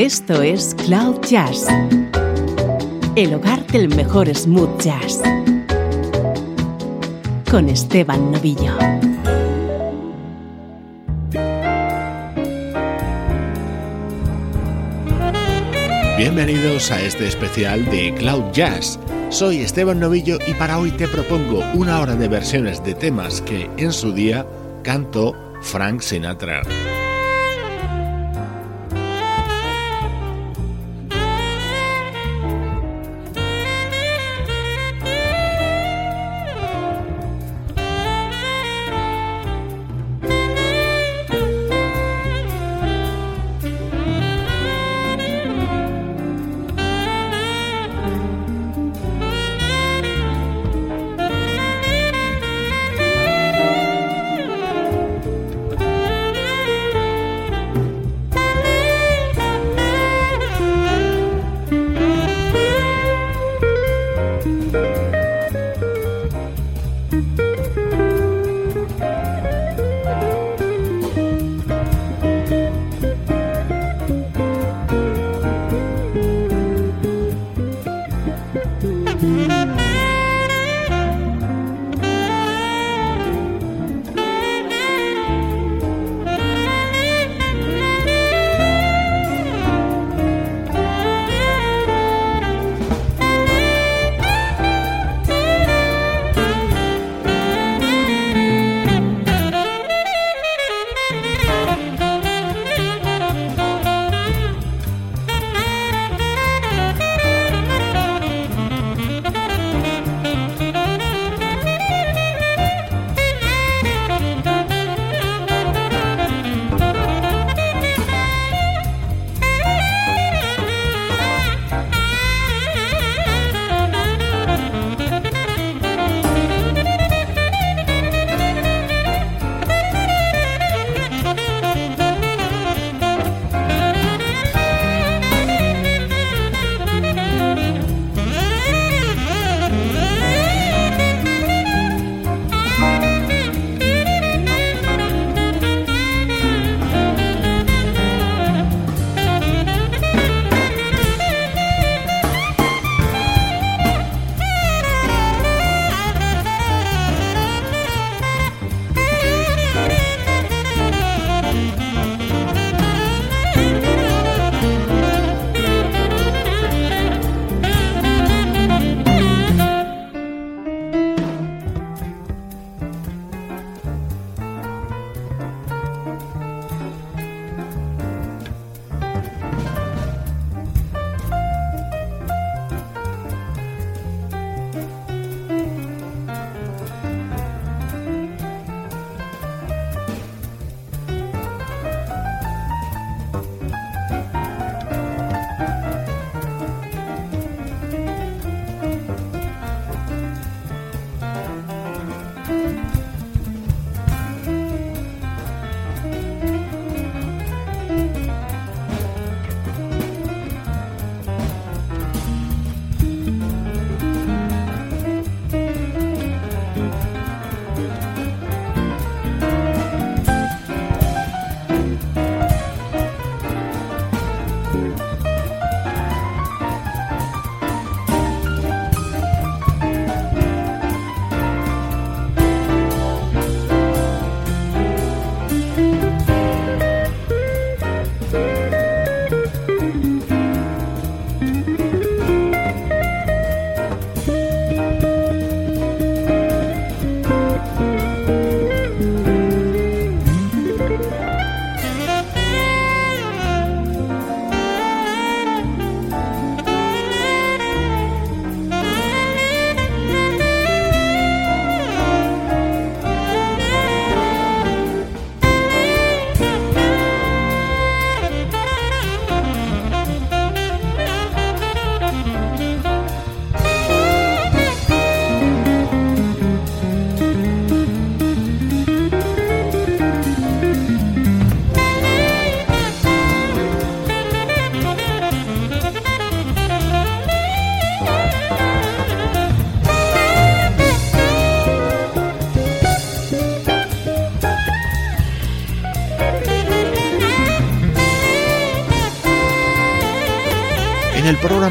Esto 0.00 0.40
es 0.40 0.74
Cloud 0.86 1.20
Jazz, 1.28 1.66
el 3.16 3.34
hogar 3.34 3.66
del 3.66 3.94
mejor 3.94 4.34
smooth 4.34 4.80
jazz, 4.80 5.20
con 7.50 7.68
Esteban 7.68 8.32
Novillo. 8.32 8.72
Bienvenidos 16.16 16.90
a 16.90 17.02
este 17.02 17.28
especial 17.28 17.84
de 17.90 18.14
Cloud 18.14 18.52
Jazz. 18.54 18.98
Soy 19.28 19.58
Esteban 19.58 20.00
Novillo 20.00 20.38
y 20.46 20.54
para 20.54 20.78
hoy 20.78 20.92
te 20.92 21.08
propongo 21.08 21.62
una 21.74 22.00
hora 22.00 22.16
de 22.16 22.26
versiones 22.26 22.82
de 22.82 22.94
temas 22.94 23.42
que 23.42 23.68
en 23.76 23.92
su 23.92 24.14
día 24.14 24.46
cantó 24.82 25.36
Frank 25.60 26.00
Sinatra. 26.00 26.62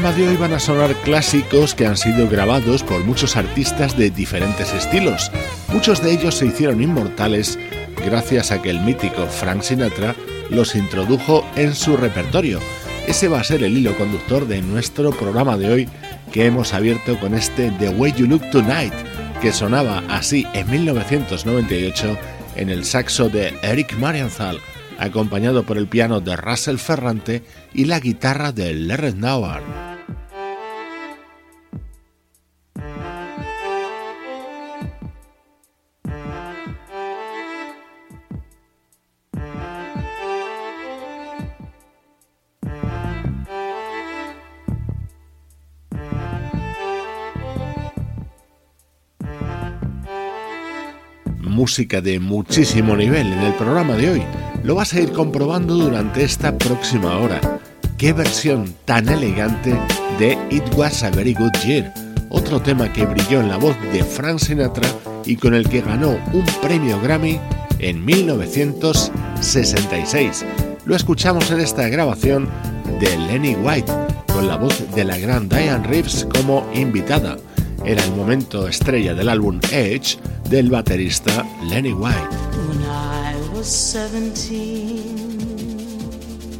Programa 0.00 0.18
de 0.18 0.28
hoy 0.30 0.36
van 0.38 0.54
a 0.54 0.58
sonar 0.58 0.94
clásicos 1.02 1.74
que 1.74 1.84
han 1.84 1.96
sido 1.98 2.26
grabados 2.26 2.82
por 2.82 3.04
muchos 3.04 3.36
artistas 3.36 3.98
de 3.98 4.08
diferentes 4.08 4.72
estilos. 4.72 5.30
Muchos 5.68 6.02
de 6.02 6.12
ellos 6.12 6.36
se 6.36 6.46
hicieron 6.46 6.82
inmortales 6.82 7.58
gracias 8.02 8.50
a 8.50 8.62
que 8.62 8.70
el 8.70 8.80
mítico 8.80 9.26
Frank 9.26 9.60
Sinatra 9.60 10.14
los 10.48 10.74
introdujo 10.74 11.44
en 11.54 11.74
su 11.74 11.98
repertorio. 11.98 12.60
Ese 13.06 13.28
va 13.28 13.40
a 13.40 13.44
ser 13.44 13.62
el 13.62 13.76
hilo 13.76 13.94
conductor 13.98 14.48
de 14.48 14.62
nuestro 14.62 15.10
programa 15.10 15.58
de 15.58 15.70
hoy 15.70 15.88
que 16.32 16.46
hemos 16.46 16.72
abierto 16.72 17.20
con 17.20 17.34
este 17.34 17.70
The 17.78 17.90
Way 17.90 18.14
You 18.16 18.26
Look 18.26 18.48
Tonight, 18.50 18.94
que 19.42 19.52
sonaba 19.52 20.02
así 20.08 20.46
en 20.54 20.70
1998 20.70 22.16
en 22.56 22.70
el 22.70 22.86
saxo 22.86 23.28
de 23.28 23.52
Eric 23.60 23.98
Marienthal, 23.98 24.60
acompañado 24.98 25.64
por 25.64 25.76
el 25.76 25.88
piano 25.88 26.20
de 26.20 26.36
Russell 26.36 26.78
Ferrante 26.78 27.42
y 27.74 27.84
la 27.84 28.00
guitarra 28.00 28.50
de 28.52 28.72
Larry 28.72 29.12
Nauer. 29.12 29.89
Música 51.60 52.00
de 52.00 52.18
muchísimo 52.18 52.96
nivel 52.96 53.34
en 53.34 53.40
el 53.40 53.52
programa 53.52 53.94
de 53.94 54.08
hoy. 54.08 54.22
Lo 54.64 54.76
vas 54.76 54.94
a 54.94 55.00
ir 55.00 55.12
comprobando 55.12 55.74
durante 55.74 56.24
esta 56.24 56.56
próxima 56.56 57.18
hora. 57.18 57.38
Qué 57.98 58.14
versión 58.14 58.72
tan 58.86 59.10
elegante 59.10 59.78
de 60.18 60.38
It 60.48 60.64
Was 60.74 61.02
a 61.02 61.10
Very 61.10 61.34
Good 61.34 61.52
Year, 61.66 61.92
otro 62.30 62.62
tema 62.62 62.90
que 62.90 63.04
brilló 63.04 63.42
en 63.42 63.50
la 63.50 63.58
voz 63.58 63.76
de 63.92 64.02
Frank 64.02 64.38
Sinatra 64.38 64.88
y 65.26 65.36
con 65.36 65.52
el 65.52 65.68
que 65.68 65.82
ganó 65.82 66.18
un 66.32 66.46
premio 66.62 66.98
Grammy 66.98 67.38
en 67.78 68.02
1966. 68.06 70.46
Lo 70.86 70.96
escuchamos 70.96 71.50
en 71.50 71.60
esta 71.60 71.90
grabación 71.90 72.48
de 73.00 73.18
Lenny 73.18 73.54
White, 73.56 73.92
con 74.32 74.48
la 74.48 74.56
voz 74.56 74.82
de 74.94 75.04
la 75.04 75.18
gran 75.18 75.46
Diane 75.46 75.86
Reeves 75.86 76.26
como 76.32 76.66
invitada. 76.72 77.36
Era 77.84 78.02
el 78.02 78.12
momento 78.12 78.66
estrella 78.66 79.12
del 79.12 79.28
álbum 79.28 79.60
Edge 79.70 80.16
del 80.50 80.68
baterista 80.68 81.46
Lenny 81.68 81.92
White. 81.92 82.36
When 82.68 82.82
I 82.82 83.36
was 83.54 83.68
17, 83.68 86.58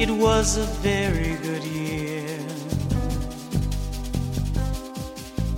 it 0.00 0.08
was 0.08 0.56
a 0.56 0.64
very 0.80 1.36
good 1.42 1.62
year. 1.64 2.38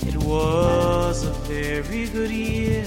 It 0.08 0.16
was 0.16 1.24
a 1.24 1.30
very 1.46 2.08
good 2.08 2.32
year 2.32 2.84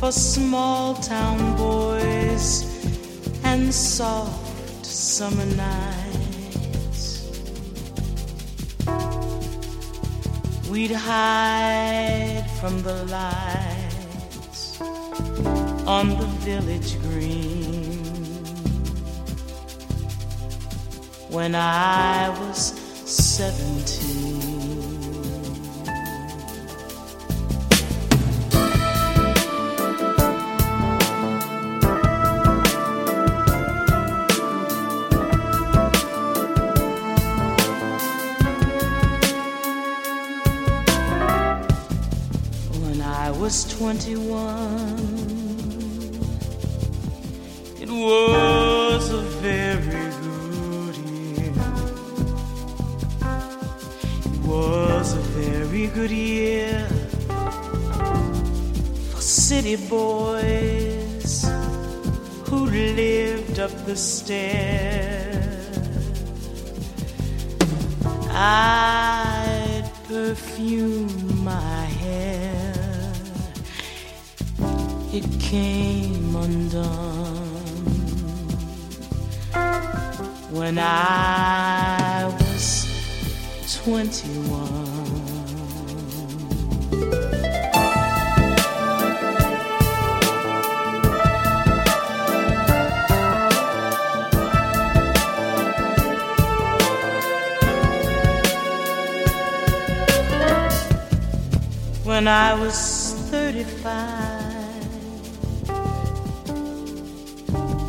for 0.00 0.10
small 0.10 0.94
town 0.94 1.54
boys 1.58 2.64
and 3.44 3.74
soft 3.74 4.86
summer 4.86 5.44
nights. 5.54 5.97
We'd 10.70 10.90
hide 10.90 12.44
from 12.60 12.82
the 12.82 13.04
lights 13.04 14.80
on 15.86 16.10
the 16.10 16.26
village 16.44 17.00
green 17.00 18.04
when 21.30 21.54
I 21.54 22.28
was 22.40 22.58
seventeen. 23.08 24.47
Was 43.48 43.64
21. 43.78 44.28
It 47.80 47.88
was 47.88 49.10
a 49.10 49.22
very 49.40 50.10
good 50.20 50.96
year. 51.08 51.54
It 54.26 54.38
was 54.46 55.14
a 55.14 55.22
very 55.40 55.86
good 55.86 56.10
year 56.10 56.86
for 59.12 59.22
city 59.22 59.76
boys 59.76 61.48
who 62.48 62.66
lived 62.66 63.58
up 63.60 63.72
the 63.86 63.96
stairs. 63.96 65.64
I'd 68.28 69.90
perfume 70.06 71.42
my 71.42 71.86
hair 72.02 72.57
it 75.12 75.24
came 75.40 76.36
undone 76.36 77.48
when 80.50 80.78
I 80.78 82.26
was 82.38 83.80
21. 83.84 84.88
When 102.04 102.26
I 102.26 102.54
was 102.54 103.14
35 103.30 104.27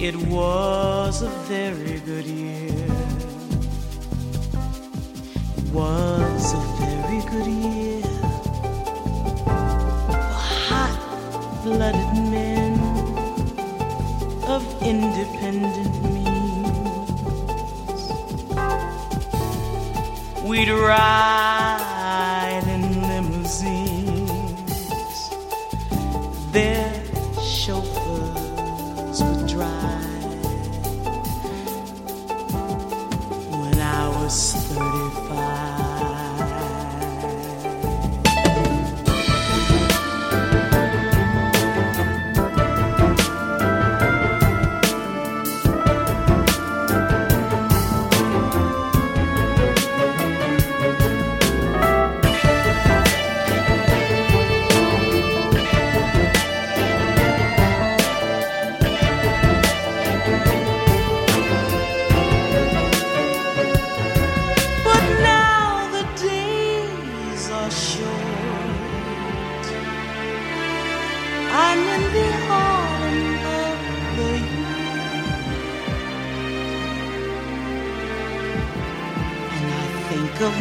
It 0.02 0.16
was 0.16 1.22
a 1.24 1.30
very 1.50 2.00
good 2.00 2.26
year. 2.26 2.88
It 5.58 5.74
was 5.74 6.54
a 6.54 6.62
very 6.80 7.22
good 7.30 7.48
year 7.48 8.02
for 10.08 10.24
hot 10.70 10.96
blooded 11.66 12.14
men 12.32 12.80
of 14.48 14.64
independent 14.82 15.96
means. 16.14 18.02
We'd 20.48 20.70
ride 20.70 22.64
in 22.70 23.02
limousines. 23.02 24.72
There 26.54 26.79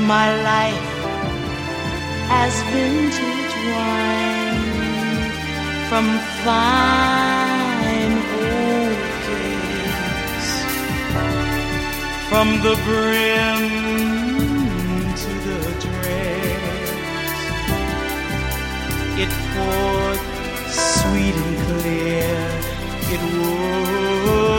my 0.00 0.28
life 0.42 0.88
as 2.30 2.54
vintage 2.72 3.54
wine 3.72 5.30
from 5.88 6.06
fine 6.44 8.14
old 8.42 8.98
days. 9.28 10.48
from 12.28 12.48
the 12.62 12.74
brim 12.84 13.62
to 15.22 15.32
the 15.48 15.60
dregs. 15.84 17.40
It 19.22 19.30
poured 19.54 20.20
sweet 20.70 21.36
and 21.44 21.56
clear. 21.68 22.38
It 23.14 23.22
was 23.38 24.57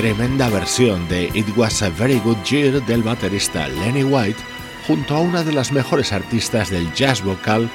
Tremenda 0.00 0.48
versión 0.48 1.06
de 1.10 1.30
It 1.34 1.46
Was 1.58 1.82
a 1.82 1.90
Very 1.90 2.18
Good 2.20 2.42
Year 2.44 2.82
del 2.86 3.02
baterista 3.02 3.68
Lenny 3.68 4.02
White 4.02 4.40
junto 4.86 5.14
a 5.14 5.20
una 5.20 5.44
de 5.44 5.52
las 5.52 5.72
mejores 5.72 6.14
artistas 6.14 6.70
del 6.70 6.90
jazz 6.94 7.22
vocal 7.22 7.68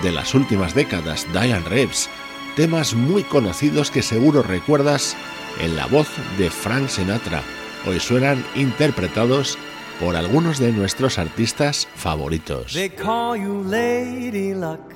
de 0.00 0.12
las 0.12 0.32
últimas 0.32 0.76
décadas, 0.76 1.26
Diane 1.32 1.68
Reeves. 1.68 2.08
Temas 2.54 2.94
muy 2.94 3.24
conocidos 3.24 3.90
que 3.90 4.00
seguro 4.00 4.44
recuerdas 4.44 5.16
en 5.60 5.74
la 5.74 5.86
voz 5.86 6.08
de 6.38 6.50
Frank 6.50 6.86
Sinatra. 6.86 7.42
Hoy 7.84 7.98
suenan 7.98 8.44
interpretados 8.54 9.58
por 9.98 10.14
algunos 10.14 10.60
de 10.60 10.70
nuestros 10.70 11.18
artistas 11.18 11.88
favoritos. 11.96 12.74
They 12.74 12.90
call 12.90 13.36
you 13.36 13.64
Lady 13.64 14.54
Luck, 14.54 14.92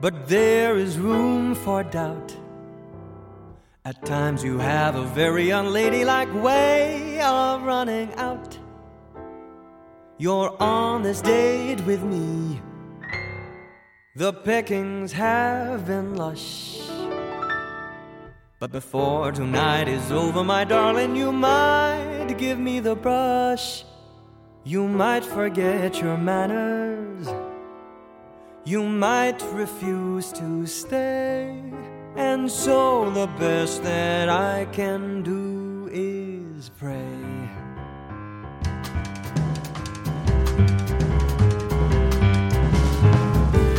but 0.00 0.14
there 0.28 0.82
is 0.82 0.96
room 0.96 1.54
for 1.54 1.84
doubt. 1.84 2.47
At 3.88 4.04
times 4.04 4.44
you 4.44 4.58
have 4.58 4.96
a 4.96 5.04
very 5.14 5.48
unladylike 5.48 6.34
way 6.44 7.22
of 7.22 7.62
running 7.62 8.12
out. 8.16 8.58
You're 10.18 10.54
on 10.62 11.02
this 11.02 11.22
date 11.22 11.80
with 11.86 12.02
me. 12.02 12.60
The 14.14 14.34
pickings 14.34 15.12
have 15.12 15.86
been 15.86 16.16
lush. 16.16 16.82
But 18.58 18.72
before 18.72 19.32
tonight 19.32 19.88
is 19.88 20.12
over, 20.12 20.44
my 20.44 20.64
darling, 20.64 21.16
you 21.16 21.32
might 21.32 22.34
give 22.36 22.58
me 22.58 22.80
the 22.80 22.94
brush. 22.94 23.86
You 24.64 24.86
might 24.86 25.24
forget 25.24 25.98
your 25.98 26.18
manners. 26.18 27.26
You 28.66 28.82
might 28.82 29.42
refuse 29.54 30.30
to 30.32 30.66
stay. 30.66 31.62
And 32.18 32.50
so 32.50 33.10
the 33.10 33.28
best 33.38 33.84
that 33.84 34.28
I 34.28 34.66
can 34.72 35.22
do 35.22 35.88
is 35.92 36.68
pray. 36.68 37.14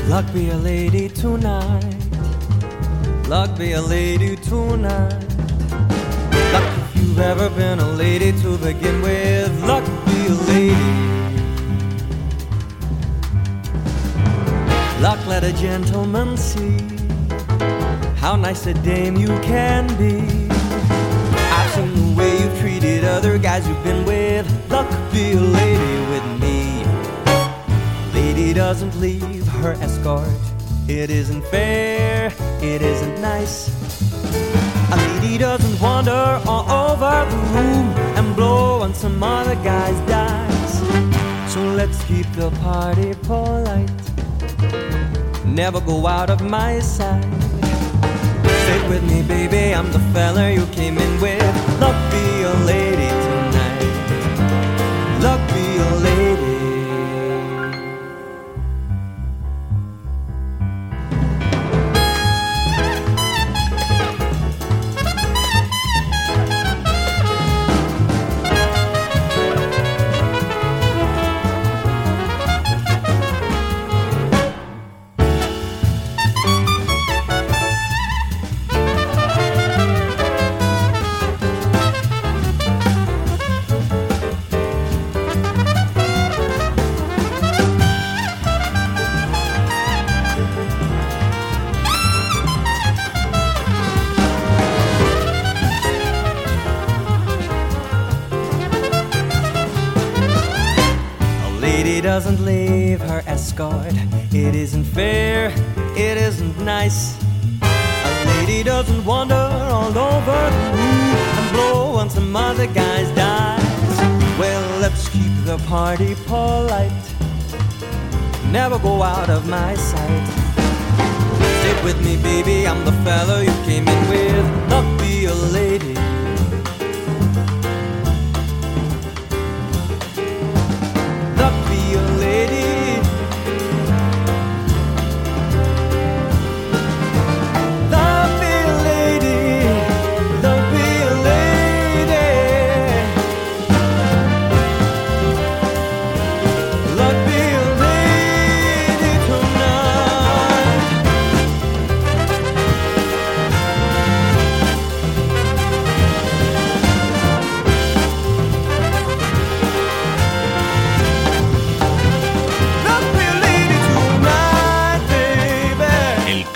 Luck 0.07 0.25
be 0.33 0.51
a 0.51 0.55
lady 0.55 1.09
tonight. 1.09 1.83
Luck 3.27 3.57
be 3.57 3.73
a 3.73 3.81
lady 3.81 4.37
tonight. 4.37 5.27
Luck 6.53 6.69
if 6.79 6.95
you've 6.95 7.19
ever 7.19 7.49
been 7.49 7.79
a 7.79 7.91
lady 7.91 8.31
to 8.41 8.57
begin 8.59 9.01
with. 9.01 9.51
Luck 9.65 9.83
be 10.05 10.27
a 10.27 10.37
lady. 10.47 11.09
Luck 15.01 15.19
let 15.27 15.43
a 15.43 15.51
gentleman 15.51 16.37
see 16.37 16.98
how 18.19 18.35
nice 18.35 18.65
a 18.65 18.73
dame 18.73 19.15
you 19.15 19.27
can 19.39 19.87
be. 19.97 20.19
I've 20.51 21.71
seen 21.71 21.93
the 21.95 22.15
way 22.17 22.31
you've 22.39 22.59
treated 22.59 23.05
other 23.05 23.37
guys 23.37 23.65
you've 23.67 23.83
been 23.83 24.03
with. 24.05 24.45
Luck 24.69 24.89
be 25.13 25.31
a 25.31 25.39
lady 25.39 25.95
with 26.11 26.25
me. 26.41 26.83
Lady 28.13 28.53
doesn't 28.53 28.99
leave 28.99 29.47
her 29.47 29.71
escort. 29.81 30.27
It 30.89 31.09
isn't 31.09 31.45
fair, 31.45 32.33
it 32.61 32.81
isn't 32.81 33.21
nice. 33.21 33.69
A 34.91 34.97
lady 34.97 35.37
doesn't 35.37 35.79
wander 35.79 36.41
all 36.45 36.91
over 36.91 37.29
the 37.31 37.37
room 37.55 37.87
and 38.17 38.35
blow 38.35 38.81
on 38.81 38.93
some 38.93 39.23
other 39.23 39.55
guy's 39.55 39.99
dice. 40.09 41.53
So 41.53 41.61
let's 41.61 42.03
keep 42.03 42.29
the 42.33 42.51
party 42.61 43.13
polite. 43.23 43.89
Never 45.45 45.79
go 45.79 46.05
out 46.05 46.29
of 46.29 46.41
my 46.41 46.79
sight. 46.79 47.58
I'm 49.79 49.93
the 49.93 49.99
fella 50.11 50.51
you 50.51 50.65
came 50.73 50.97
in 50.97 51.21
with. 51.21 52.08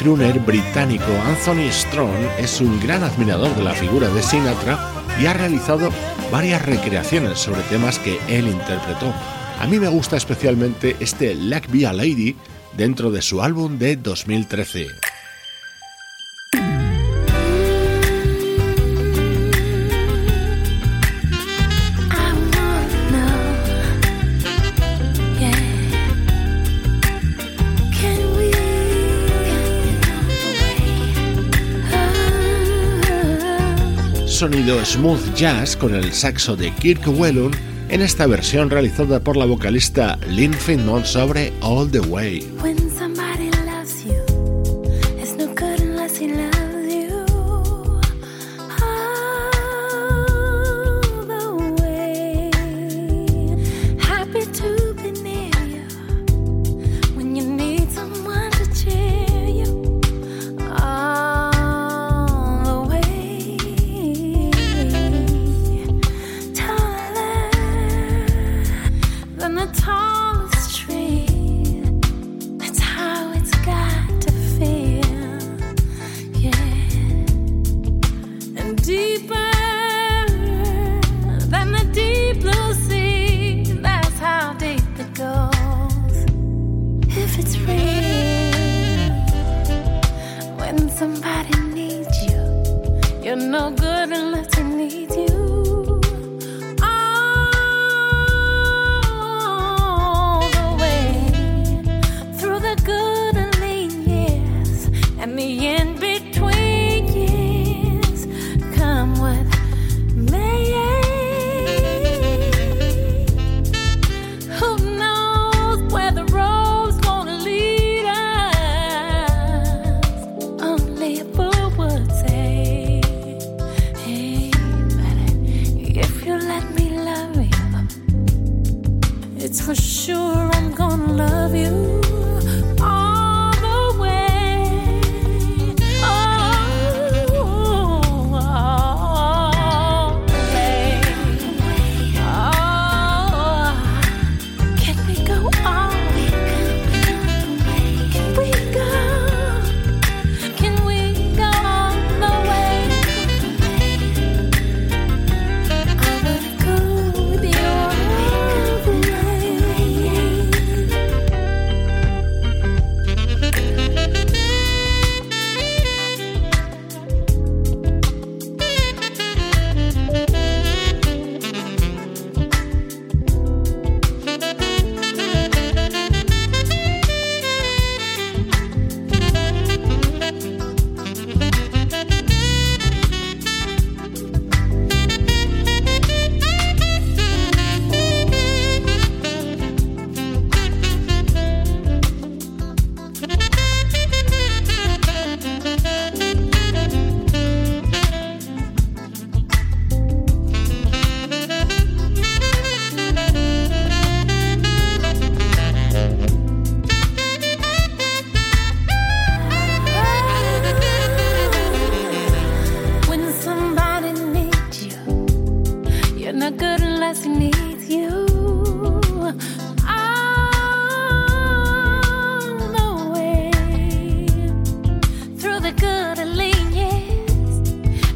Crooner 0.04 0.38
británico 0.40 1.06
Anthony 1.26 1.72
Strong 1.72 2.12
es 2.38 2.60
un 2.60 2.78
gran 2.82 3.04
admirador 3.04 3.56
de 3.56 3.64
la 3.64 3.74
figura 3.74 4.10
de 4.10 4.22
Sinatra 4.22 4.78
y 5.22 5.28
ha 5.28 5.34
realizado 5.34 5.90
varias 6.30 6.62
recreaciones 6.62 7.40
sobre 7.40 7.62
temas 7.64 8.00
que 8.00 8.20
él 8.28 8.50
interpretó. 8.50 9.14
A 9.62 9.66
mí 9.66 9.80
me 9.80 9.88
gusta 9.88 10.18
especialmente 10.18 10.98
este 11.00 11.34
Like 11.36 11.70
Be 11.72 11.88
a 11.88 11.94
Lady 11.94 12.36
dentro 12.76 13.12
de 13.12 13.22
su 13.22 13.42
álbum 13.42 13.78
de 13.78 13.96
2013. 13.96 15.13
Sonido 34.44 34.84
smooth 34.84 35.34
jazz 35.36 35.78
con 35.78 35.96
el 35.96 36.12
saxo 36.12 36.58
de 36.58 36.70
Kirk 36.72 37.08
Whelan 37.08 37.52
en 37.88 38.02
esta 38.02 38.28
versión 38.28 38.70
realizada 38.70 39.22
por 39.22 39.38
la 39.38 39.46
vocalista 39.46 40.20
Lynn 40.28 40.54
Finmont 40.54 41.06
sobre 41.06 41.54
All 41.62 41.90
the 41.90 42.02
Way. 42.02 42.46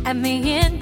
at 0.07 0.15
me 0.15 0.76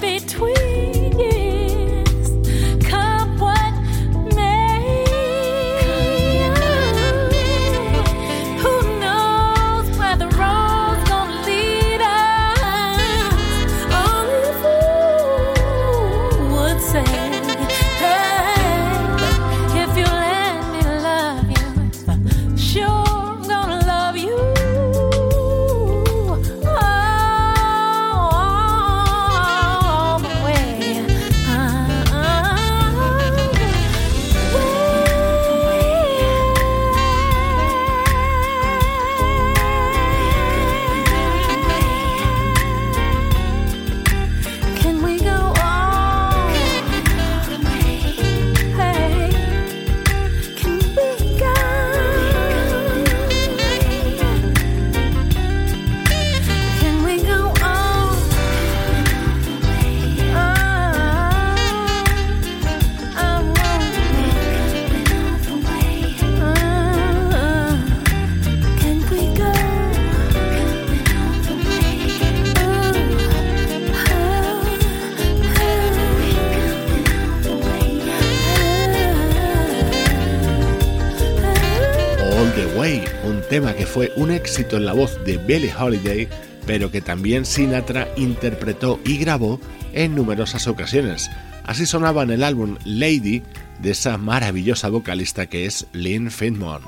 fue 83.96 84.12
un 84.16 84.30
éxito 84.30 84.76
en 84.76 84.84
la 84.84 84.92
voz 84.92 85.24
de 85.24 85.38
Billie 85.38 85.72
Holiday, 85.74 86.28
pero 86.66 86.90
que 86.90 87.00
también 87.00 87.46
Sinatra 87.46 88.06
interpretó 88.18 89.00
y 89.06 89.16
grabó 89.16 89.58
en 89.94 90.14
numerosas 90.14 90.66
ocasiones. 90.66 91.30
Así 91.64 91.86
sonaba 91.86 92.22
en 92.22 92.30
el 92.30 92.42
álbum 92.42 92.76
Lady 92.84 93.42
de 93.80 93.92
esa 93.92 94.18
maravillosa 94.18 94.90
vocalista 94.90 95.46
que 95.46 95.64
es 95.64 95.86
Lynn 95.94 96.30
Finmont. 96.30 96.84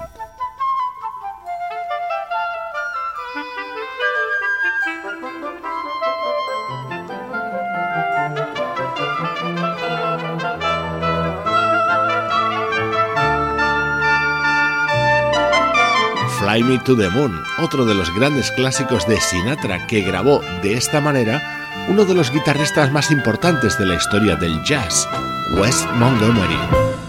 Fly 16.59 16.65
Me 16.65 16.79
to 16.81 16.97
the 16.97 17.09
Moon, 17.11 17.41
otro 17.59 17.85
de 17.85 17.95
los 17.95 18.13
grandes 18.13 18.51
clásicos 18.51 19.07
de 19.07 19.21
Sinatra 19.21 19.87
que 19.87 20.01
grabó 20.01 20.41
de 20.61 20.73
esta 20.75 21.01
manera 21.01 21.87
uno 21.89 22.05
de 22.05 22.15
los 22.15 22.33
guitarristas 22.33 22.91
más 22.91 23.13
importantes 23.13 23.79
de 23.79 23.87
la 23.87 23.95
historia 23.95 24.35
del 24.35 24.61
jazz, 24.65 25.09
Wes 25.57 25.87
Montgomery. 25.95 27.08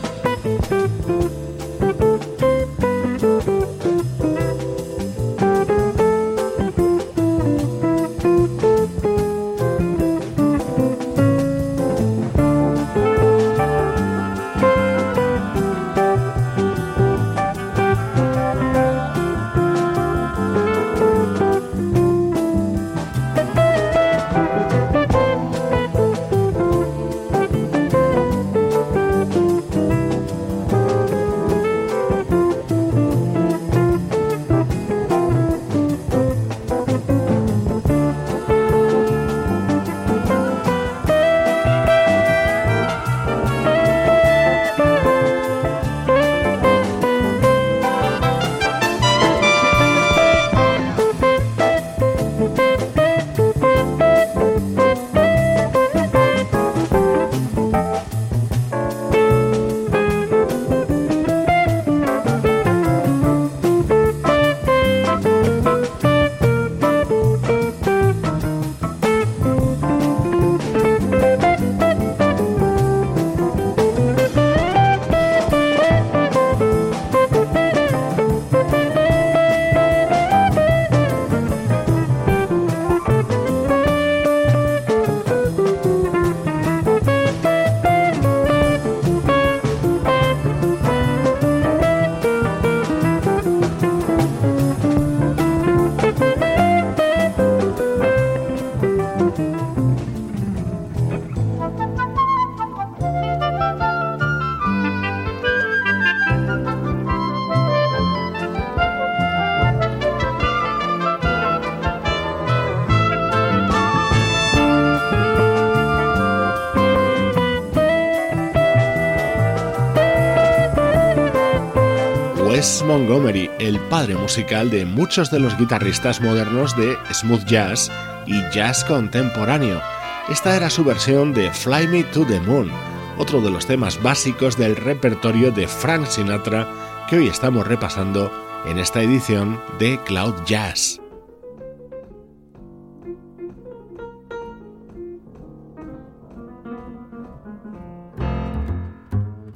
Montgomery, 122.59 123.49
el 123.59 123.79
padre 123.79 124.15
musical 124.15 124.69
de 124.69 124.85
muchos 124.85 125.31
de 125.31 125.39
los 125.39 125.57
guitarristas 125.57 126.19
modernos 126.19 126.75
de 126.75 126.97
smooth 127.13 127.45
jazz 127.45 127.89
y 128.25 128.33
jazz 128.51 128.83
contemporáneo. 128.83 129.81
Esta 130.27 130.57
era 130.57 130.69
su 130.69 130.83
versión 130.83 131.33
de 131.33 131.51
Fly 131.51 131.87
Me 131.87 132.03
to 132.03 132.25
the 132.25 132.41
Moon, 132.41 132.69
otro 133.17 133.39
de 133.39 133.49
los 133.49 133.65
temas 133.65 134.03
básicos 134.03 134.57
del 134.57 134.75
repertorio 134.75 135.51
de 135.51 135.69
Frank 135.69 136.07
Sinatra 136.07 136.67
que 137.07 137.19
hoy 137.19 137.27
estamos 137.27 137.65
repasando 137.65 138.29
en 138.65 138.77
esta 138.77 139.01
edición 139.01 139.61
de 139.79 139.97
Cloud 140.03 140.35
Jazz. 140.45 140.99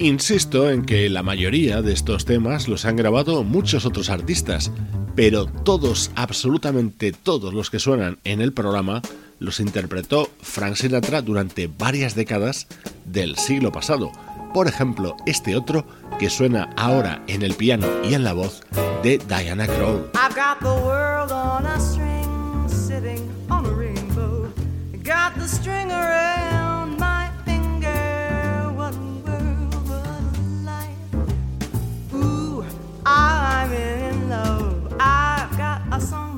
Insisto 0.04 0.70
en 0.70 0.84
que 0.84 1.10
la 1.10 1.24
mayoría 1.24 1.82
de 1.82 1.94
estos 1.94 2.26
temas 2.26 2.68
los 2.68 2.84
han 2.84 2.98
grabado 2.98 3.46
muchos 3.46 3.86
otros 3.86 4.10
artistas, 4.10 4.70
pero 5.16 5.46
todos, 5.46 6.12
absolutamente 6.16 7.14
todos 7.14 7.54
los 7.54 7.70
que 7.70 7.80
suenan 7.80 8.20
en 8.26 8.42
el 8.42 8.52
programa, 8.52 9.02
los 9.40 9.62
interpretó 9.62 10.30
Frank 10.42 10.76
Sinatra 10.76 11.22
durante 11.22 11.68
varias 11.68 12.16
décadas 12.16 12.68
del 13.06 13.38
siglo 13.38 13.72
pasado. 13.72 14.12
Por 14.54 14.68
ejemplo, 14.68 15.16
este 15.26 15.56
otro 15.56 15.88
que 16.20 16.30
suena 16.30 16.70
ahora 16.76 17.24
en 17.28 17.42
el 17.42 17.54
piano 17.54 17.88
y 18.04 18.14
en 18.14 18.26
la 18.26 18.34
voz 18.34 18.62
de 19.04 19.20
Diana 19.20 19.68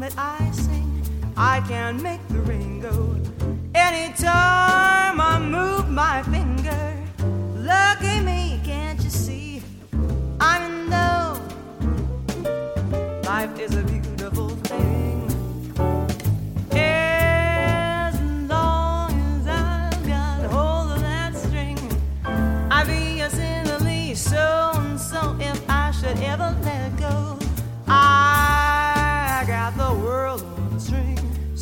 Krall. 0.10 0.18
I 0.18 0.52
sing, 0.52 1.02
I 1.38 1.62
can 1.68 2.02
make 2.02 2.26
the 2.30 2.40
rain 2.40 2.82
go. 2.82 3.16
Anytime 3.74 5.20
I 5.20 5.40
move 5.40 5.90
my 5.90 6.24
finger, 6.24 6.98
lucky 7.58 8.20
me, 8.22 8.60
can't 8.64 9.02
you 9.04 9.10
see? 9.10 9.62
I'm 10.40 10.72
in 10.72 10.90
love. 10.90 11.42
Life 13.26 13.60
is 13.60 13.76
a 13.76 13.84
beautiful 13.84 14.50
thing. 14.50 15.28
As 16.72 18.20
long 18.50 19.12
as 19.40 19.48
I've 19.48 20.08
got 20.08 20.52
hold 20.52 20.92
of 20.92 21.02
that 21.02 21.36
string, 21.36 21.80
I 22.72 22.84
be 22.86 23.22
a 23.22 23.30
silly 23.30 24.16
so 24.16 24.72
and 24.76 25.00
so 25.00 25.36
if 25.40 25.62
I 25.70 25.92
should 25.92 26.20
ever 26.20 26.56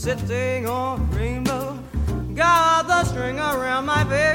sitting 0.04 0.68
on 0.68 1.10
rainbow. 1.12 1.80
Got 2.36 2.88
the 2.88 3.06
string 3.06 3.39
around 3.39 3.86
my 3.86 4.04
baby 4.04 4.33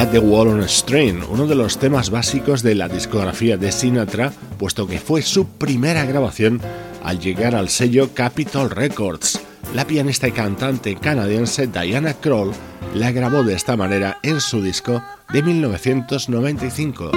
Got 0.00 0.12
the 0.12 0.18
Wall 0.18 0.48
on 0.48 0.60
a 0.62 0.66
String, 0.66 1.22
uno 1.28 1.46
de 1.46 1.54
los 1.54 1.76
temas 1.76 2.08
básicos 2.08 2.62
de 2.62 2.74
la 2.74 2.88
discografía 2.88 3.58
de 3.58 3.70
Sinatra, 3.70 4.32
puesto 4.58 4.86
que 4.86 4.98
fue 4.98 5.20
su 5.20 5.46
primera 5.46 6.06
grabación 6.06 6.58
al 7.04 7.20
llegar 7.20 7.54
al 7.54 7.68
sello 7.68 8.14
Capitol 8.14 8.70
Records. 8.70 9.42
La 9.74 9.86
pianista 9.86 10.26
y 10.26 10.32
cantante 10.32 10.96
canadiense 10.96 11.66
Diana 11.66 12.14
Kroll 12.14 12.52
la 12.94 13.12
grabó 13.12 13.42
de 13.42 13.52
esta 13.52 13.76
manera 13.76 14.16
en 14.22 14.40
su 14.40 14.62
disco 14.62 15.02
de 15.34 15.42
1995. 15.42 17.10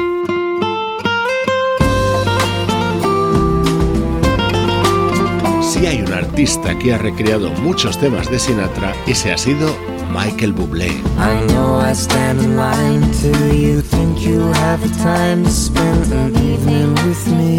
Si 5.61 5.85
hay 5.85 6.01
un 6.01 6.11
artista 6.11 6.77
que 6.77 6.93
ha 6.93 6.97
recreado 6.97 7.49
muchos 7.51 7.97
temas 7.97 8.29
de 8.29 8.39
Sinatra, 8.39 8.93
ese 9.07 9.31
ha 9.31 9.37
sido 9.37 9.73
Michael 10.13 10.51
Bublé. 10.53 10.91
I 11.17 11.45
know 11.47 11.75
I 11.75 11.93
stand 11.93 12.39
in 12.39 12.55
line 12.55 13.01
till 13.13 13.53
you 13.53 13.81
think 13.81 14.21
you 14.21 14.39
have 14.39 14.79
the 14.81 14.95
time 15.03 15.43
to 15.43 15.49
spend 15.49 16.13
an 16.13 16.35
evening 16.37 16.93
with 17.07 17.27
me. 17.39 17.57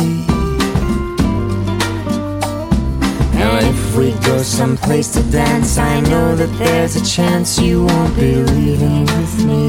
And 3.43 3.67
if 3.67 3.97
we 3.97 4.13
go 4.25 4.39
someplace 4.39 5.13
to 5.15 5.23
dance, 5.33 5.79
I 5.79 6.01
know 6.01 6.37
that 6.37 6.53
there's 6.59 6.95
a 6.95 7.05
chance 7.05 7.59
you 7.59 7.87
won't 7.87 8.15
be 8.15 8.37
leaving 8.37 9.07
with 9.07 9.45
me. 9.45 9.69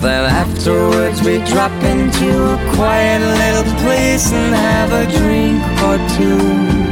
Then 0.00 0.24
afterwards 0.44 1.22
we 1.22 1.38
drop 1.44 1.72
into 1.84 2.30
a 2.54 2.74
quiet 2.74 3.20
little 3.42 3.70
place 3.84 4.32
and 4.32 4.54
have 4.54 4.92
a 4.92 5.04
drink 5.18 5.62
or 5.88 5.98
two. 6.16 6.91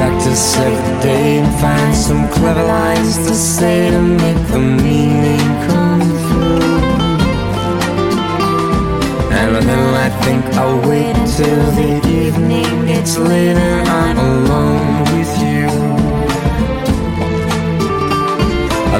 Practice 0.00 0.56
every 0.56 1.02
day 1.02 1.38
and 1.40 1.52
find 1.60 1.94
some 1.94 2.26
clever 2.30 2.62
lines 2.62 3.18
to 3.26 3.34
say 3.34 3.90
to 3.90 4.00
make 4.00 4.42
the 4.54 4.58
meaning 4.58 5.46
come 5.68 6.00
through. 6.24 6.80
And 9.38 9.50
then 9.68 9.86
I 10.06 10.08
think 10.24 10.42
I'll 10.60 10.80
wait 10.88 11.16
till 11.36 11.66
the 11.80 11.90
evening 12.22 12.86
gets 12.86 13.18
late 13.18 13.58
and 13.70 13.88
I'm 13.88 14.18
alone 14.30 15.00
with 15.12 15.32
you. 15.44 15.68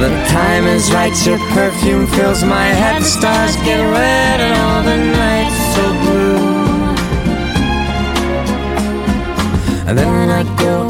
The 0.04 0.12
time 0.40 0.64
is 0.76 0.90
right, 0.92 1.14
your 1.26 1.38
perfume 1.54 2.06
fills 2.06 2.42
my 2.42 2.68
head, 2.80 3.02
the 3.02 3.06
stars 3.06 3.54
get 3.66 3.80
red 3.98 4.40
and 4.46 4.54
all 4.64 4.82
the 4.90 4.98
nights 5.24 5.60
so 5.74 5.84
blue. 6.02 6.50
And 9.88 9.98
then 9.98 10.30
I 10.30 10.42
go 10.56 10.89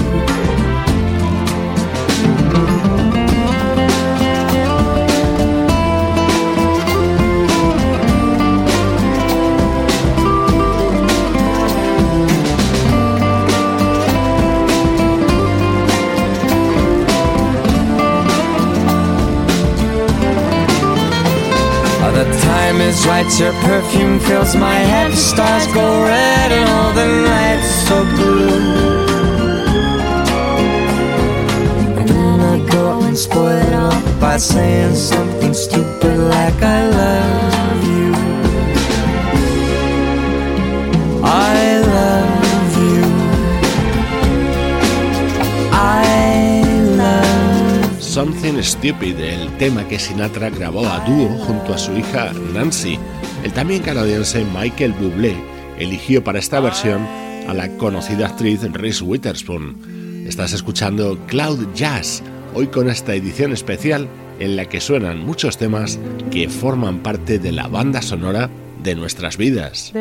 Right, 23.11 23.39
your 23.39 23.53
perfume 23.67 24.19
fills 24.19 24.55
my 24.55 24.79
head. 24.91 25.11
The 25.11 25.15
Stars 25.17 25.67
go 25.73 26.03
red 26.03 26.51
and 26.57 26.67
all 26.75 26.93
the 27.01 27.07
nights 27.33 27.71
so 27.87 27.97
blue. 28.15 28.59
And 31.99 32.09
then 32.09 32.39
I 32.53 32.57
go 32.71 33.01
and 33.07 33.17
spoil 33.17 33.57
it 33.67 33.73
all 33.73 34.01
by 34.19 34.37
saying 34.37 34.95
something 34.95 35.53
stupid 35.53 36.17
like 36.35 36.61
I 36.61 36.79
love 36.89 37.40
Stupid, 48.63 49.17
el 49.19 49.49
tema 49.57 49.87
que 49.87 49.97
Sinatra 49.97 50.49
grabó 50.49 50.85
a 50.87 50.99
dúo 51.05 51.29
junto 51.45 51.73
a 51.73 51.77
su 51.77 51.97
hija 51.97 52.31
Nancy. 52.53 52.99
El 53.43 53.51
también 53.53 53.81
canadiense 53.81 54.45
Michael 54.53 54.93
Bublé 54.93 55.35
eligió 55.79 56.23
para 56.23 56.39
esta 56.39 56.59
versión 56.59 57.01
a 57.47 57.53
la 57.53 57.69
conocida 57.77 58.27
actriz 58.27 58.61
Reese 58.61 59.03
Witherspoon. 59.03 60.25
Estás 60.27 60.53
escuchando 60.53 61.17
Cloud 61.27 61.73
Jazz, 61.73 62.21
hoy 62.53 62.67
con 62.67 62.89
esta 62.89 63.15
edición 63.15 63.51
especial 63.51 64.07
en 64.39 64.55
la 64.55 64.65
que 64.65 64.79
suenan 64.79 65.25
muchos 65.25 65.57
temas 65.57 65.99
que 66.29 66.47
forman 66.47 66.99
parte 66.99 67.39
de 67.39 67.51
la 67.51 67.67
banda 67.67 68.01
sonora 68.01 68.49
de 68.83 68.95
nuestras 68.95 69.37
vidas. 69.37 69.91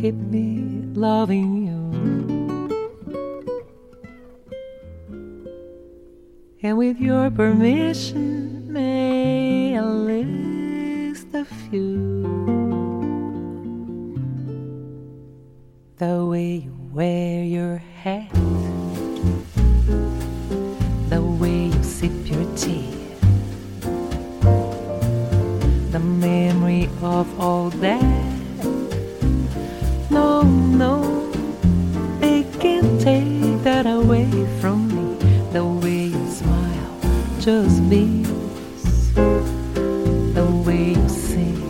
keep 0.00 0.14
me 0.14 0.39
loving 1.00 1.66
you. 1.66 1.80
And 6.62 6.76
with 6.76 7.00
your 7.00 7.30
permission, 7.30 8.70
may 8.70 9.78
I 9.78 9.80
list 9.80 11.28
a 11.32 11.46
few. 11.46 12.20
The 15.96 16.26
way 16.26 16.56
you 16.66 16.76
wear 16.92 17.44
your 17.44 17.78
hat, 17.78 18.30
the 21.08 21.22
way 21.40 21.68
you 21.68 21.82
sip 21.82 22.12
your 22.24 22.44
tea, 22.56 22.92
the 25.92 25.98
memory 25.98 26.90
of 27.00 27.40
all 27.40 27.70
that 27.70 28.19
no, 30.10 30.42
no, 30.42 31.30
they 32.20 32.42
can't 32.58 33.00
take 33.00 33.62
that 33.62 33.86
away 33.86 34.28
from 34.60 34.88
me. 34.88 35.16
The 35.52 35.64
way 35.64 36.06
you 36.06 36.26
smile 36.30 36.98
just 37.38 37.88
beats 37.88 39.12
the 39.14 40.46
way 40.66 40.90
you 40.94 41.08
sing 41.08 41.62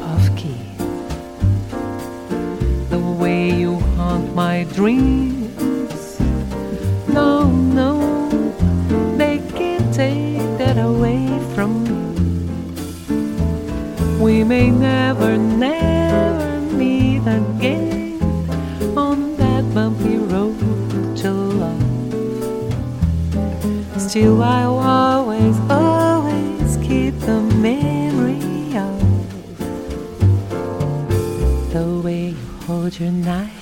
off 0.00 0.36
key, 0.36 0.64
the 2.88 2.98
way 2.98 3.50
you 3.50 3.78
haunt 3.96 4.34
my 4.34 4.64
dreams. 4.74 6.18
No, 7.08 7.50
no, 7.50 8.28
they 9.16 9.38
can't 9.54 9.94
take 9.94 10.58
that 10.58 10.78
away 10.78 11.28
from 11.54 11.84
me. 11.84 11.92
We 14.18 14.42
may 14.44 14.70
never, 14.70 15.36
never 15.36 15.83
Still, 24.14 24.44
I'll 24.44 24.78
always, 24.78 25.58
always 25.68 26.76
keep 26.76 27.18
the 27.18 27.40
memory 27.56 28.38
of 28.78 29.00
the 31.72 32.00
way 32.00 32.26
you 32.28 32.36
hold 32.64 33.00
your 33.00 33.10
knife, 33.10 33.53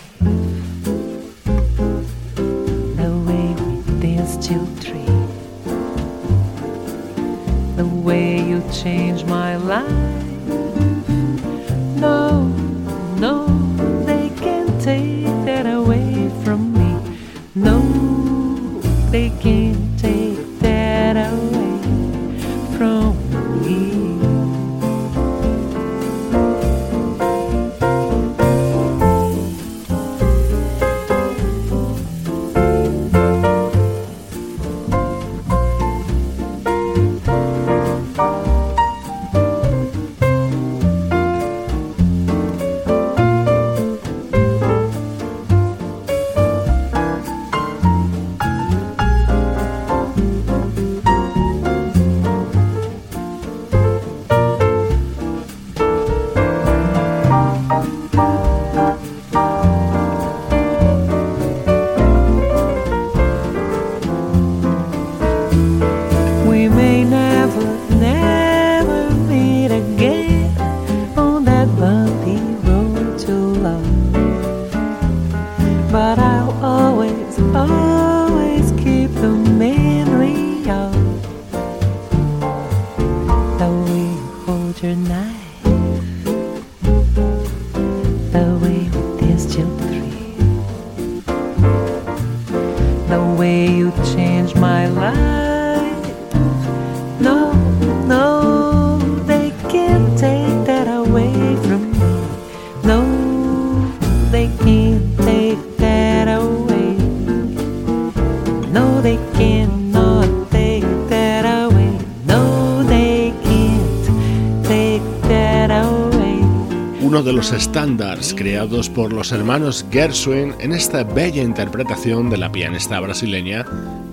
creados 118.43 118.91
por 118.91 119.13
los 119.13 119.31
hermanos 119.31 119.87
Gershwin 119.93 120.53
en 120.59 120.73
esta 120.73 121.05
bella 121.05 121.45
interpretación 121.45 122.29
de 122.29 122.39
la 122.39 122.51
pianista 122.51 122.99
brasileña 122.99 123.65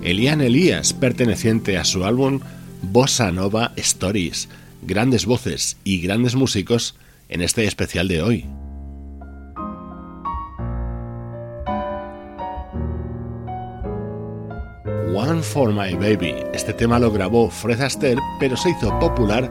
Eliane 0.02 0.46
Elias, 0.46 0.92
perteneciente 0.92 1.76
a 1.76 1.84
su 1.84 2.04
álbum 2.04 2.38
Bossa 2.80 3.32
Nova 3.32 3.72
Stories. 3.74 4.48
Grandes 4.82 5.26
voces 5.26 5.78
y 5.82 6.00
grandes 6.00 6.36
músicos 6.36 6.94
en 7.28 7.42
este 7.42 7.64
especial 7.64 8.06
de 8.06 8.22
hoy. 8.22 8.46
One 15.12 15.42
for 15.42 15.72
My 15.72 15.94
Baby. 15.94 16.36
Este 16.54 16.72
tema 16.72 17.00
lo 17.00 17.10
grabó 17.10 17.50
Fred 17.50 17.80
Astaire, 17.80 18.20
pero 18.38 18.56
se 18.56 18.70
hizo 18.70 18.96
popular 19.00 19.50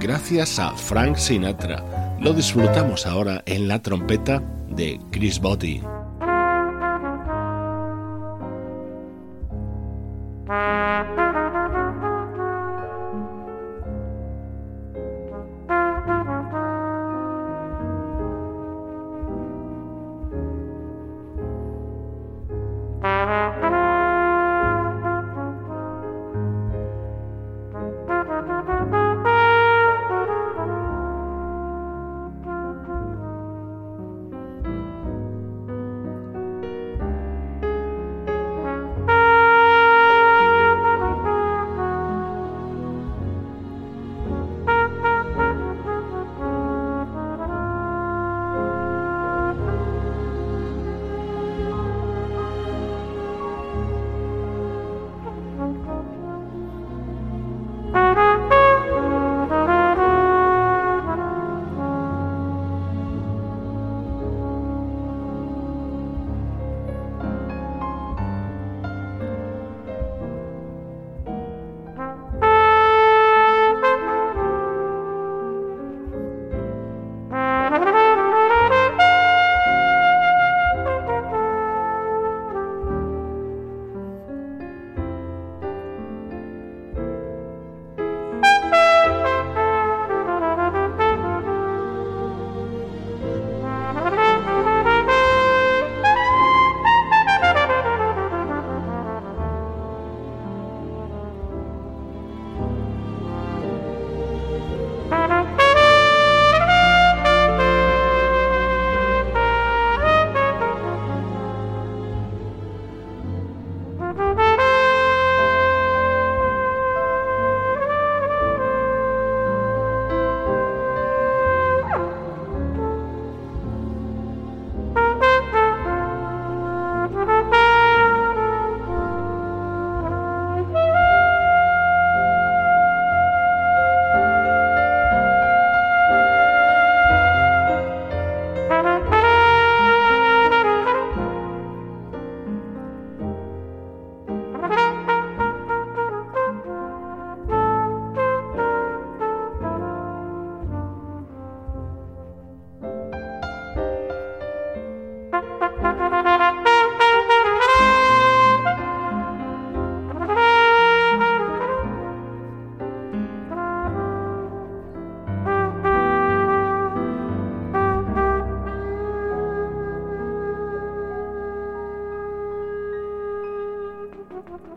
gracias 0.00 0.58
a 0.58 0.72
Frank 0.72 1.14
Sinatra 1.16 1.95
lo 2.20 2.32
disfrutamos 2.32 3.06
ahora 3.06 3.42
en 3.46 3.68
la 3.68 3.82
trompeta 3.82 4.42
de 4.68 4.98
Chris 5.10 5.40
Botti. 5.40 5.82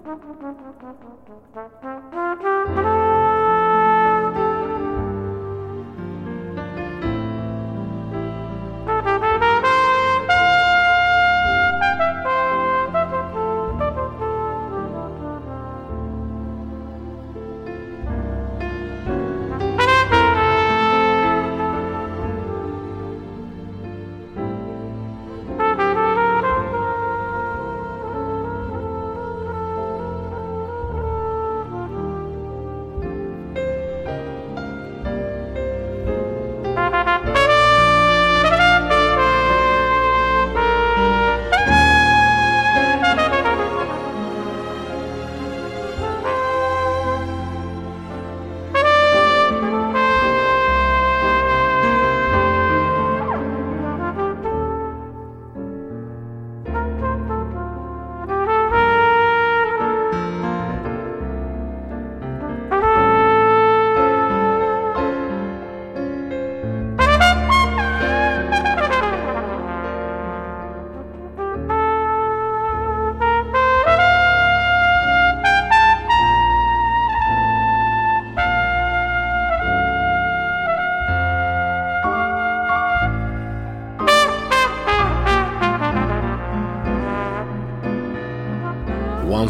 Thank 0.09 0.23
you. 2.87 2.98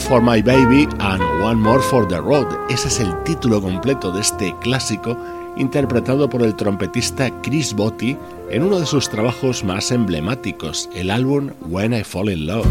For 0.09 0.23
My 0.23 0.41
Baby 0.41 0.87
and 1.01 1.21
One 1.39 1.61
More 1.61 1.83
for 1.83 2.07
the 2.07 2.19
Road. 2.19 2.47
Ese 2.67 2.87
es 2.87 2.99
el 2.99 3.13
título 3.25 3.61
completo 3.61 4.11
de 4.11 4.21
este 4.21 4.55
clásico 4.59 5.15
interpretado 5.55 6.27
por 6.27 6.41
el 6.41 6.55
trompetista 6.55 7.29
Chris 7.41 7.75
Botti 7.75 8.17
en 8.49 8.63
uno 8.63 8.79
de 8.79 8.87
sus 8.87 9.07
trabajos 9.07 9.63
más 9.63 9.91
emblemáticos, 9.91 10.89
el 10.95 11.11
álbum 11.11 11.51
When 11.67 11.93
I 11.93 12.03
Fall 12.03 12.31
in 12.31 12.47
Love. 12.47 12.65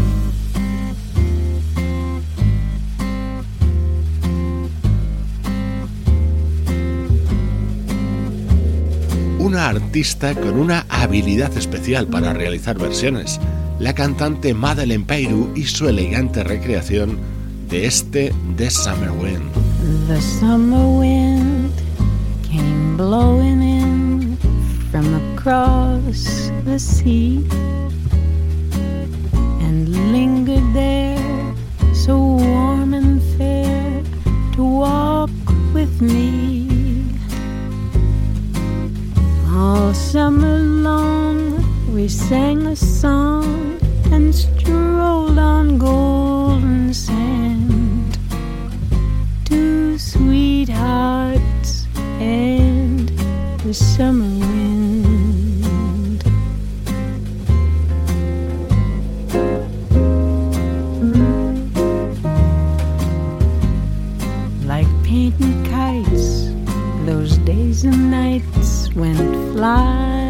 Una 9.39 9.69
artista 9.69 10.35
con 10.35 10.59
una 10.59 10.85
habilidad 10.89 11.55
especial 11.57 12.05
para 12.07 12.33
realizar 12.33 12.77
versiones, 12.77 13.39
la 13.79 13.93
cantante 13.93 14.53
Madeleine 14.53 15.05
Peyrou 15.05 15.51
y 15.55 15.63
su 15.63 15.87
elegante 15.87 16.43
recreación 16.43 17.17
de 17.69 17.85
este 17.85 18.33
The 18.57 18.69
Summer 18.69 19.11
Wind. 19.11 19.51
The 20.07 20.21
summer 20.21 20.85
wind 20.99 21.71
came 22.43 22.97
blowing 22.97 23.61
in 23.61 24.37
from 24.91 25.05
across 25.33 26.51
the 26.65 26.77
sea 26.77 27.45
and 29.61 29.87
lingered 30.11 30.73
there 30.73 31.53
so 31.93 32.17
warm 32.17 32.93
and 32.93 33.21
fair 33.37 34.03
to 34.55 34.63
walk 34.63 35.29
with 35.73 36.01
me 36.01 36.67
all 39.53 39.93
summer 39.93 40.57
long 40.57 41.63
we 41.93 42.07
sang 42.07 42.65
a 42.67 42.75
song 42.75 43.68
and 44.11 44.33
strolled 44.33 45.37
on 45.37 45.77
golden 45.77 46.93
sand. 46.93 48.17
Two 49.45 49.97
sweethearts 49.97 51.87
and 52.19 53.09
the 53.59 53.73
summer 53.73 54.25
wind. 54.45 56.23
Like 64.65 64.87
painting 65.03 65.63
kites, 65.65 66.49
those 67.05 67.37
days 67.39 67.83
and 67.83 68.11
nights 68.11 68.93
went 68.95 69.17
flying 69.53 70.28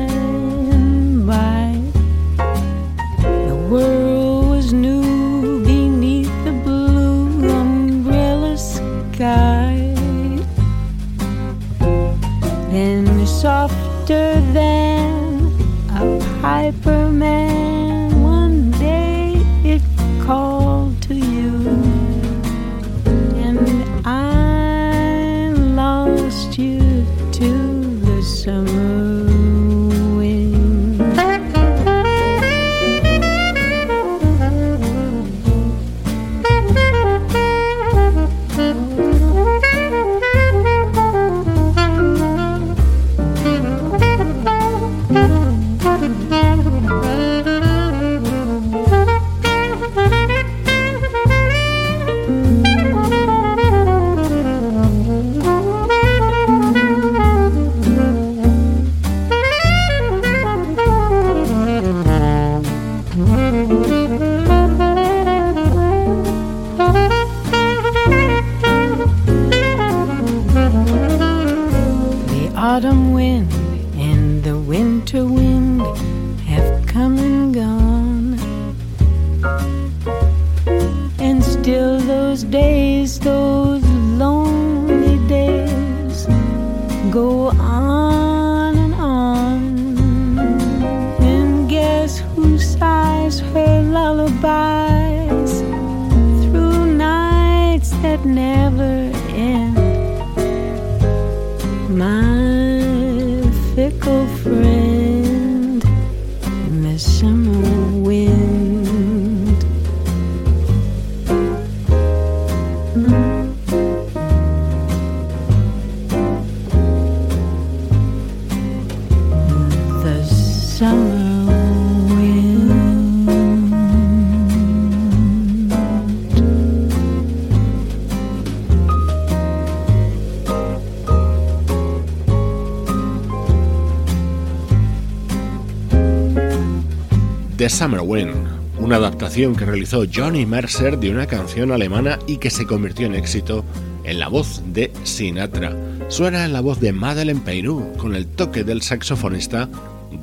Summer 137.80 138.02
Wind, 138.04 138.36
una 138.78 138.98
adaptación 138.98 139.56
que 139.56 139.64
realizó 139.64 140.04
Johnny 140.14 140.46
Mercer 140.46 141.00
de 141.00 141.12
una 141.12 141.28
canción 141.28 141.72
alemana 141.72 142.20
y 142.28 142.36
que 142.36 142.50
se 142.50 142.66
convirtió 142.66 143.06
en 143.06 143.16
éxito 143.16 143.64
en 144.04 144.20
la 144.20 144.28
voz 144.28 144.62
de 144.74 144.92
Sinatra. 145.04 145.74
Suena 146.10 146.44
en 146.44 146.52
la 146.52 146.60
voz 146.60 146.82
de 146.82 146.92
Madeleine 146.92 147.40
Peyrou 147.40 147.96
con 147.96 148.16
el 148.16 148.28
toque 148.28 148.66
del 148.66 148.82
saxofonista 148.82 149.70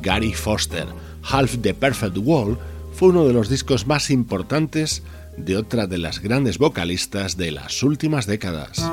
Gary 0.03 0.35
Foster. 0.35 0.85
Half 1.23 1.63
the 1.63 1.73
Perfect 1.73 2.19
World 2.19 2.59
fue 2.93 3.09
uno 3.09 3.25
de 3.25 3.33
los 3.33 3.49
discos 3.49 3.87
más 3.87 4.11
importantes 4.11 5.03
de 5.39 5.57
otra 5.57 5.87
de 5.87 5.97
las 5.97 6.21
grandes 6.21 6.59
vocalistas 6.59 7.39
de 7.39 7.53
las 7.53 7.83
últimas 7.83 8.27
décadas. 8.27 8.87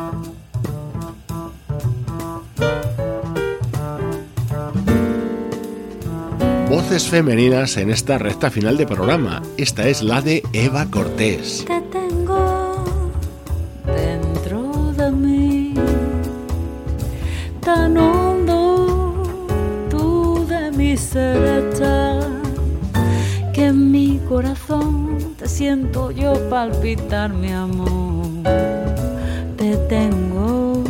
Voces 6.94 7.10
femeninas 7.10 7.78
en 7.78 7.90
esta 7.90 8.20
recta 8.20 8.52
final 8.52 8.78
de 8.78 8.86
programa. 8.86 9.42
Esta 9.58 9.88
es 9.88 10.04
la 10.04 10.22
de 10.22 10.44
Eva 10.54 10.86
Cortés. 10.92 11.66
Te 11.66 11.82
tengo 11.82 12.84
dentro 13.84 14.94
de 14.96 15.12
mí, 15.12 15.74
tan 17.62 17.98
hondo 17.98 19.48
tú 19.90 20.46
de 20.48 20.72
mi 20.72 20.96
ser 20.96 21.74
que 23.56 23.66
en 23.66 23.92
mi 23.92 24.20
corazón 24.30 25.18
te 25.40 25.50
siento 25.50 26.12
yo 26.12 26.48
palpitar, 26.48 27.34
mi 27.34 27.54
amor. 27.54 28.28
Te 29.58 29.78
tengo 29.90 30.84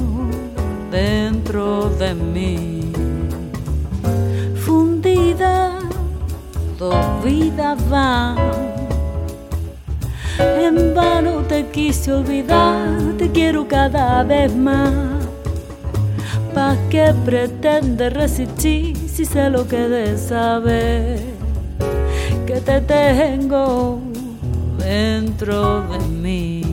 dentro 0.92 1.90
de 1.98 2.14
mí 2.14 2.73
dos 6.84 7.24
vidas 7.24 7.78
van. 7.90 8.36
En 10.66 10.94
vano 10.94 11.44
te 11.48 11.66
quise 11.68 12.12
olvidar, 12.12 13.14
te 13.18 13.32
quiero 13.32 13.68
cada 13.68 14.24
vez 14.24 14.54
más. 14.56 14.92
¿Pa' 16.54 16.76
qué 16.90 17.14
pretendes 17.26 18.14
resistir 18.14 18.98
si 19.08 19.24
sé 19.26 19.50
lo 19.50 19.68
que 19.68 19.88
de 19.96 20.18
saber? 20.18 21.20
Que 22.46 22.60
te 22.60 22.82
tengo 22.82 24.00
dentro 24.78 25.84
de 25.92 26.00
mí. 26.24 26.64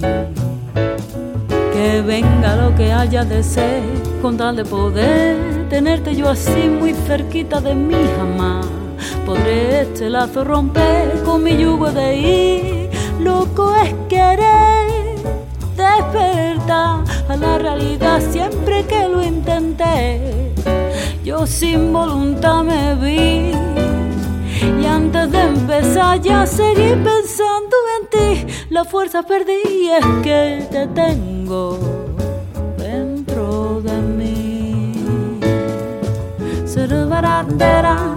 Que 1.72 2.02
venga 2.02 2.56
lo 2.56 2.74
que 2.74 2.92
haya 2.92 3.24
de 3.24 3.42
ser, 3.42 3.82
con 4.20 4.36
tal 4.36 4.56
de 4.56 4.64
poder 4.64 5.68
tenerte 5.68 6.16
yo 6.16 6.28
así 6.28 6.68
muy 6.80 6.92
cerquita 6.94 7.60
de 7.60 7.74
mí 7.74 8.02
jamás. 8.18 8.79
Podré 9.30 9.82
este 9.82 10.10
lazo 10.10 10.42
romper 10.42 11.22
con 11.22 11.44
mi 11.44 11.56
yugo 11.56 11.92
de 11.92 12.16
ir, 12.16 12.90
loco 13.20 13.72
es 13.76 13.94
querer 14.08 14.88
despertar 15.76 17.04
a 17.28 17.36
la 17.36 17.58
realidad 17.58 18.20
siempre 18.28 18.84
que 18.86 19.06
lo 19.06 19.22
intenté. 19.22 20.50
Yo 21.22 21.46
sin 21.46 21.92
voluntad 21.92 22.64
me 22.64 22.96
vi 22.96 23.52
y 24.82 24.84
antes 24.84 25.30
de 25.30 25.42
empezar 25.42 26.20
ya 26.20 26.44
seguí 26.44 26.90
pensando 26.96 27.76
en 28.00 28.06
ti. 28.10 28.52
La 28.68 28.84
fuerza 28.84 29.22
perdí 29.22 29.62
y 29.64 29.90
es 29.90 30.06
que 30.24 30.66
te 30.72 30.88
tengo 30.88 31.78
dentro 32.76 33.80
de 33.80 33.92
mí. 33.92 34.92
Surubarandera, 36.66 38.16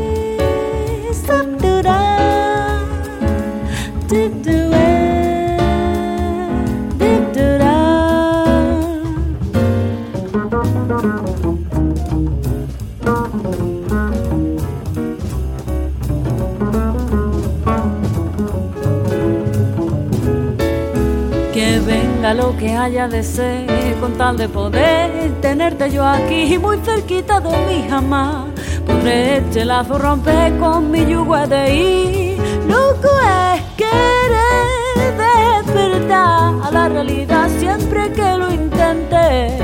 lo 22.33 22.55
que 22.57 22.75
haya 22.75 23.07
de 23.07 23.23
ser, 23.23 23.67
con 23.99 24.13
tal 24.17 24.37
de 24.37 24.47
poder 24.47 25.31
tenerte 25.41 25.91
yo 25.91 26.05
aquí 26.05 26.57
muy 26.57 26.77
cerquita 26.77 27.39
de 27.39 27.49
mí 27.49 27.85
jamás. 27.89 28.45
Podré 28.85 29.37
este 29.37 29.65
lazo 29.65 29.97
romper 29.97 30.57
con 30.57 30.91
mi 30.91 31.05
yugo 31.05 31.35
de 31.47 31.75
ir. 31.75 32.37
Loco 32.67 33.09
es 33.53 33.61
querer 33.75 35.17
despertar 35.17 36.53
a 36.63 36.69
la 36.71 36.89
realidad 36.89 37.49
siempre 37.59 38.11
que 38.13 38.37
lo 38.37 38.51
intenté. 38.51 39.57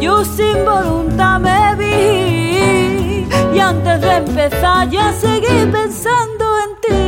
Yo 0.00 0.24
sin 0.24 0.64
voluntad 0.64 1.40
me 1.40 1.74
vi 1.76 3.26
y 3.54 3.58
antes 3.60 4.00
de 4.00 4.16
empezar 4.16 4.88
ya 4.88 5.12
seguí 5.12 5.66
pensando 5.70 6.33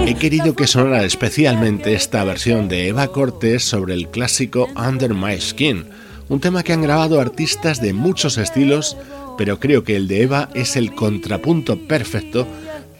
He 0.06 0.14
querido 0.14 0.54
que 0.54 0.68
sonara 0.68 1.02
especialmente 1.02 1.92
esta 1.92 2.22
versión 2.22 2.68
de 2.68 2.86
Eva 2.86 3.08
Cortés 3.08 3.64
sobre 3.64 3.92
el 3.92 4.06
clásico 4.06 4.68
Under 4.76 5.14
My 5.14 5.40
Skin, 5.40 5.84
un 6.28 6.38
tema 6.38 6.62
que 6.62 6.72
han 6.72 6.80
grabado 6.80 7.20
artistas 7.20 7.80
de 7.80 7.92
muchos 7.92 8.38
estilos, 8.38 8.96
pero 9.36 9.58
creo 9.58 9.82
que 9.82 9.96
el 9.96 10.06
de 10.06 10.22
Eva 10.22 10.48
es 10.54 10.76
el 10.76 10.94
contrapunto 10.94 11.88
perfecto 11.88 12.46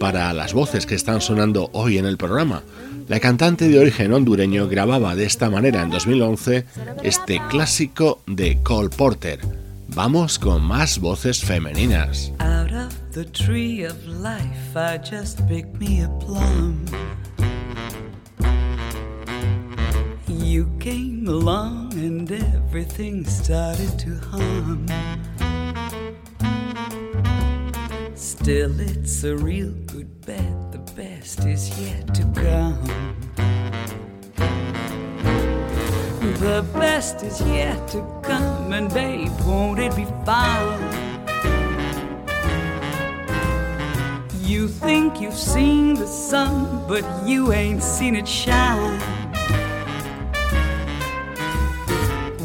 para 0.00 0.32
las 0.32 0.52
voces 0.52 0.84
que 0.84 0.96
están 0.96 1.20
sonando 1.20 1.70
hoy 1.74 1.96
en 1.96 2.06
el 2.06 2.16
programa. 2.16 2.64
La 3.06 3.20
cantante 3.20 3.68
de 3.68 3.78
origen 3.78 4.12
hondureño 4.12 4.66
grababa 4.66 5.14
de 5.14 5.26
esta 5.26 5.48
manera 5.48 5.82
en 5.82 5.90
2011 5.90 6.64
este 7.04 7.40
clásico 7.48 8.20
de 8.26 8.60
Cole 8.64 8.90
Porter. 8.90 9.65
Vamos 9.88 10.38
con 10.38 10.62
más 10.62 10.98
voces 10.98 11.42
femeninas. 11.42 12.32
Out 12.40 12.72
of 12.72 12.94
the 13.12 13.24
tree 13.24 13.84
of 13.84 13.96
life, 14.06 14.76
I 14.76 14.98
just 14.98 15.46
picked 15.48 15.78
me 15.80 16.02
a 16.02 16.08
plum. 16.20 16.84
You 20.28 20.66
came 20.78 21.26
along 21.28 21.92
and 21.94 22.30
everything 22.30 23.24
started 23.24 23.98
to 23.98 24.16
hum. 24.30 24.86
Still, 28.14 28.80
it's 28.80 29.24
a 29.24 29.36
real 29.36 29.72
good 29.86 30.24
bet, 30.26 30.72
the 30.72 30.78
best 30.94 31.44
is 31.44 31.70
yet 31.80 32.14
to 32.14 32.24
come. 32.34 33.25
The 36.34 36.64
best 36.74 37.22
is 37.22 37.40
yet 37.40 37.88
to 37.88 38.04
come, 38.22 38.72
and 38.72 38.92
babe, 38.92 39.30
won't 39.46 39.78
it 39.78 39.94
be 39.96 40.04
fine? 40.24 40.82
You 44.42 44.68
think 44.68 45.20
you've 45.20 45.34
seen 45.34 45.94
the 45.94 46.06
sun, 46.06 46.84
but 46.88 47.04
you 47.26 47.52
ain't 47.52 47.82
seen 47.82 48.16
it 48.16 48.28
shine. 48.28 49.00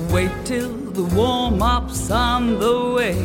Wait 0.09 0.32
till 0.45 0.73
the 0.91 1.03
warm 1.15 1.61
up's 1.61 2.11
on 2.11 2.59
the 2.59 2.93
way. 2.95 3.17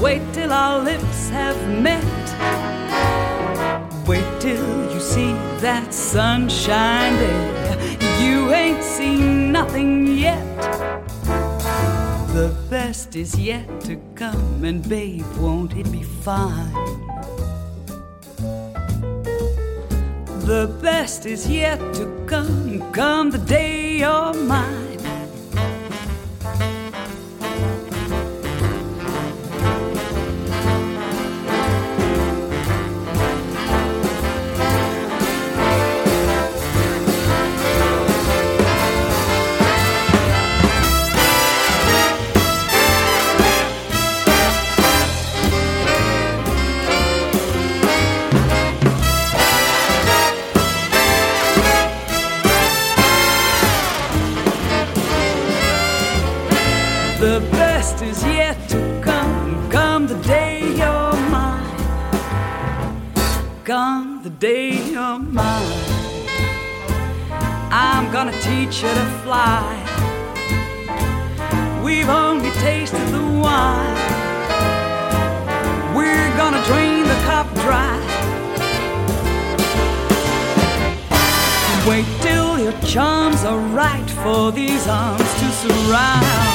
Wait 0.00 0.22
till 0.32 0.52
our 0.52 0.78
lips 0.78 1.28
have 1.30 1.56
met. 1.82 2.04
Wait 4.06 4.40
till 4.40 4.92
you 4.92 5.00
see 5.00 5.32
that 5.60 5.92
sunshine 5.92 7.16
there. 7.16 7.55
You 8.20 8.52
ain't 8.52 8.82
seen 8.82 9.52
nothing 9.52 10.06
yet. 10.18 10.44
The 12.32 12.54
best 12.68 13.16
is 13.16 13.38
yet 13.38 13.80
to 13.82 13.96
come, 14.14 14.64
and 14.64 14.86
babe, 14.88 15.24
won't 15.38 15.74
it 15.76 15.90
be 15.90 16.02
fine? 16.02 16.72
The 20.46 20.68
best 20.80 21.26
is 21.26 21.48
yet 21.48 21.78
to 21.94 22.24
come, 22.26 22.92
come 22.92 23.30
the 23.30 23.38
day 23.38 23.98
you're 23.98 24.34
mine. 24.34 24.85
You 68.66 68.88
to 68.88 69.06
fly. 69.22 69.80
We've 71.84 72.08
only 72.08 72.50
tasted 72.50 73.06
the 73.08 73.22
wine. 73.22 73.96
We're 75.94 76.36
gonna 76.36 76.62
drain 76.64 77.04
the 77.04 77.14
cup 77.26 77.46
dry. 77.62 77.96
Wait 81.86 82.06
till 82.20 82.58
your 82.58 82.76
charms 82.80 83.44
are 83.44 83.60
right 83.72 84.10
for 84.24 84.50
these 84.50 84.88
arms 84.88 85.32
to 85.40 85.50
surround. 85.52 86.45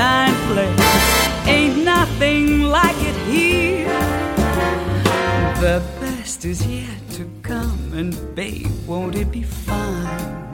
Sunshine 0.00 0.34
place. 0.48 1.46
Ain't 1.46 1.84
nothing 1.84 2.62
like 2.62 2.96
it 3.10 3.18
here. 3.28 3.88
The 5.60 5.82
best 6.00 6.44
is 6.44 6.64
yet 6.66 7.00
to 7.16 7.24
come, 7.42 7.92
and 7.92 8.12
babe, 8.34 8.72
won't 8.86 9.14
it 9.14 9.30
be 9.30 9.42
fine? 9.42 10.50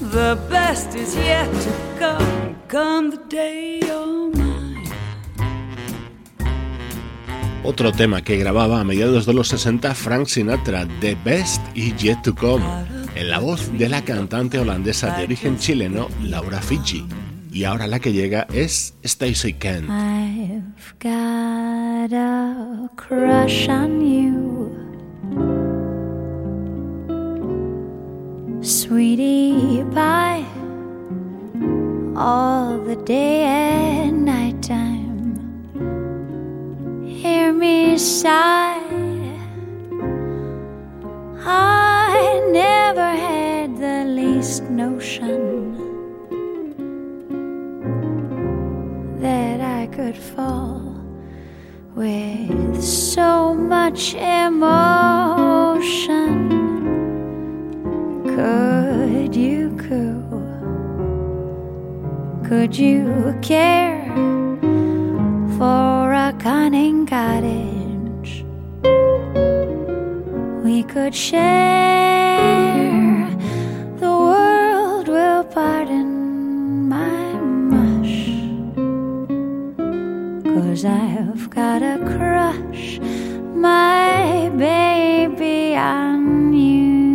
The 0.00 0.38
best 0.50 0.94
is 0.94 1.14
yet 1.16 1.50
to 1.66 1.72
come, 1.98 2.56
come 2.68 3.10
the 3.10 3.20
day 3.28 3.80
you're 3.86 4.30
mine. 4.30 4.90
otro 7.64 7.92
tema 7.92 8.22
que 8.22 8.36
grababa 8.36 8.80
a 8.80 8.84
mediados 8.84 9.24
de 9.24 9.32
los 9.32 9.48
60 9.48 9.94
Frank 9.94 10.26
Sinatra, 10.26 10.86
The 11.00 11.16
Best 11.24 11.62
y 11.74 11.94
Yet 11.98 12.22
to 12.22 12.34
Come, 12.34 12.62
en 13.14 13.30
la 13.30 13.38
voz 13.38 13.70
de 13.78 13.88
la 13.88 14.02
cantante 14.02 14.58
holandesa 14.58 15.16
de 15.16 15.24
origen 15.24 15.58
chileno 15.58 16.08
Laura 16.22 16.60
Fiji. 16.60 17.06
Y 17.52 17.64
ahora 17.64 17.86
la 17.86 18.00
que 18.00 18.12
llega 18.12 18.46
es 18.52 18.94
Stacey 19.04 19.52
Kent. 19.54 19.88
I've 19.88 20.94
got 20.98 22.12
a 22.12 22.90
crush 22.96 23.68
on 23.68 24.00
you. 24.00 24.74
Sweetie 28.60 29.84
pie, 29.94 30.44
all 32.16 32.80
the 32.84 32.96
day 33.04 33.44
and 33.44 34.24
night 34.24 34.60
time. 34.62 35.38
Hear 37.06 37.52
me 37.52 37.96
sigh. 37.98 38.80
I 41.46 42.40
never 42.50 42.73
notion 44.44 45.40
that 49.18 49.58
I 49.62 49.86
could 49.86 50.16
fall 50.16 50.82
with 51.94 52.82
so 52.82 53.54
much 53.54 54.14
emotion. 54.14 54.50
Could 58.36 59.34
you 59.34 59.74
coo? 59.78 60.42
Could 62.46 62.76
you 62.76 63.34
care 63.40 64.04
for 65.56 66.12
a 66.12 66.34
cunning 66.38 67.06
cottage? 67.06 68.44
We 70.62 70.82
could 70.82 71.14
share. 71.14 73.03
The 74.00 74.10
world 74.10 75.08
will 75.08 75.44
pardon 75.44 76.88
my 76.88 77.34
mush. 77.72 78.28
Cause 80.44 80.84
I've 80.84 81.48
got 81.50 81.82
a 81.82 81.98
crush, 81.98 82.98
my 83.54 84.50
baby, 84.56 85.76
on 85.76 86.52
you. 86.52 87.13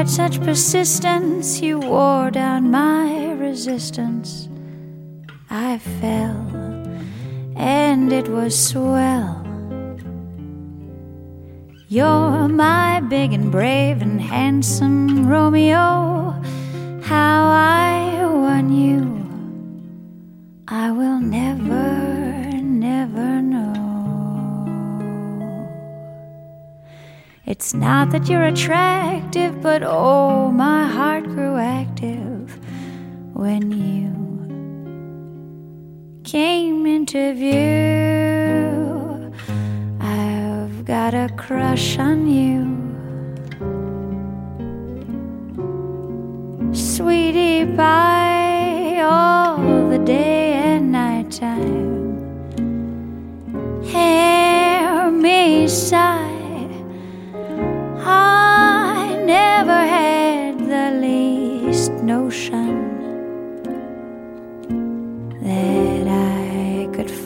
Had 0.00 0.08
such 0.08 0.40
persistence, 0.40 1.60
you 1.60 1.78
wore 1.78 2.30
down 2.30 2.70
my 2.70 3.32
resistance. 3.32 4.48
I 5.50 5.76
fell, 5.76 6.40
and 7.54 8.10
it 8.10 8.26
was 8.26 8.58
swell. 8.58 9.44
You're 11.88 12.48
my 12.48 13.00
big 13.10 13.34
and 13.34 13.52
brave 13.52 14.00
and 14.00 14.22
handsome 14.22 15.28
Romeo. 15.28 16.09
It's 27.70 27.76
not 27.76 28.10
that 28.10 28.28
you're 28.28 28.46
attractive, 28.46 29.62
but 29.62 29.84
oh, 29.84 30.50
my 30.50 30.88
heart 30.88 31.22
grew 31.22 31.56
active 31.56 32.58
when 33.32 33.70
you 33.70 34.10
came 36.24 36.84
into 36.84 37.32
view. 37.34 39.32
I've 40.00 40.84
got 40.84 41.14
a 41.14 41.32
crush 41.36 41.96
on 41.96 42.26
you. 42.26 42.59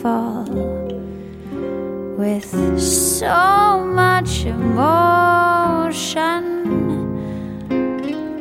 Fall 0.05 0.45
with 2.15 2.79
so 2.79 3.83
much 3.83 4.45
emotion. 4.45 6.43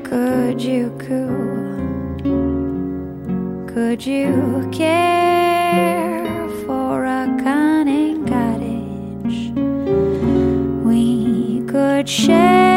Could 0.02 0.60
you 0.60 0.90
coo? 0.98 1.64
Could 3.72 4.04
you 4.04 4.68
care 4.72 6.50
for 6.66 7.06
a 7.06 7.24
cunning 7.42 8.26
cottage? 8.26 9.38
We 10.84 11.62
could 11.66 12.06
share. 12.06 12.73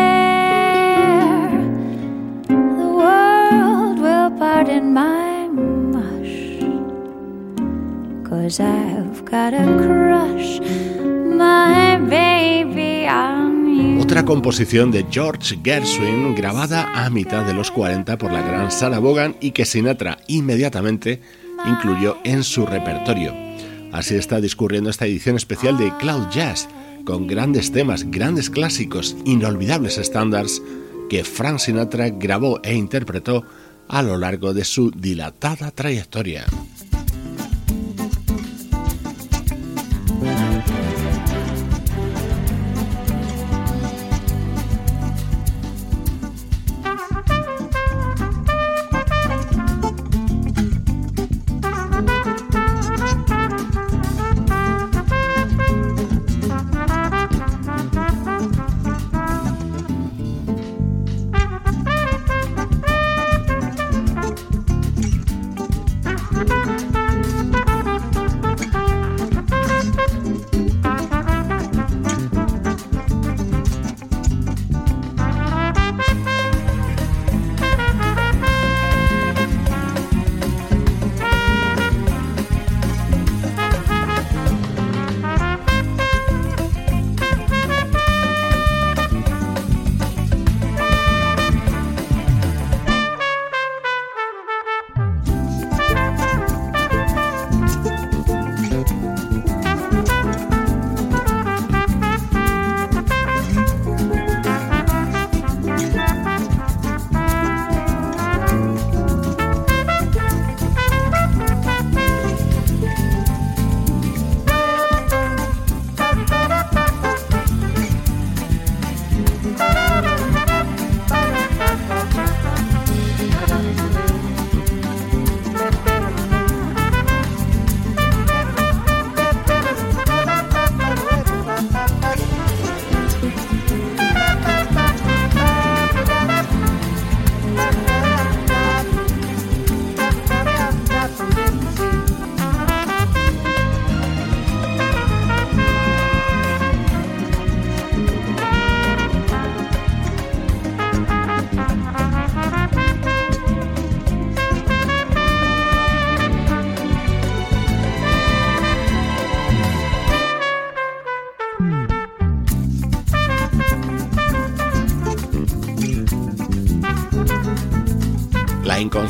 Cause 8.47 8.63
I've 8.63 9.25
got 9.25 9.53
a 9.53 9.65
crush, 9.75 10.61
my 11.01 11.97
baby. 12.09 13.05
Otra 13.99 14.23
composición 14.23 14.89
de 14.89 15.05
George 15.11 15.59
Gershwin 15.61 16.33
grabada 16.33 16.89
a 16.93 17.09
mitad 17.09 17.45
de 17.45 17.53
los 17.53 17.71
40 17.71 18.17
por 18.17 18.31
la 18.31 18.41
gran 18.41 18.71
Sarah 18.71 19.01
Vaughan 19.01 19.35
y 19.41 19.51
que 19.51 19.65
Sinatra 19.65 20.19
inmediatamente 20.27 21.19
incluyó 21.65 22.19
en 22.23 22.45
su 22.45 22.65
repertorio. 22.65 23.33
Así 23.91 24.15
está 24.15 24.39
discurriendo 24.39 24.89
esta 24.91 25.05
edición 25.05 25.35
especial 25.35 25.77
de 25.77 25.91
Cloud 25.97 26.29
Jazz, 26.29 26.69
con 27.03 27.27
grandes 27.27 27.73
temas, 27.73 28.09
grandes 28.09 28.49
clásicos, 28.49 29.17
inolvidables 29.25 29.97
estándares 29.97 30.61
que 31.09 31.25
Frank 31.25 31.59
Sinatra 31.59 32.11
grabó 32.11 32.61
e 32.63 32.75
interpretó 32.75 33.43
a 33.89 34.01
lo 34.01 34.17
largo 34.17 34.53
de 34.53 34.63
su 34.63 34.89
dilatada 34.91 35.71
trayectoria. 35.71 36.45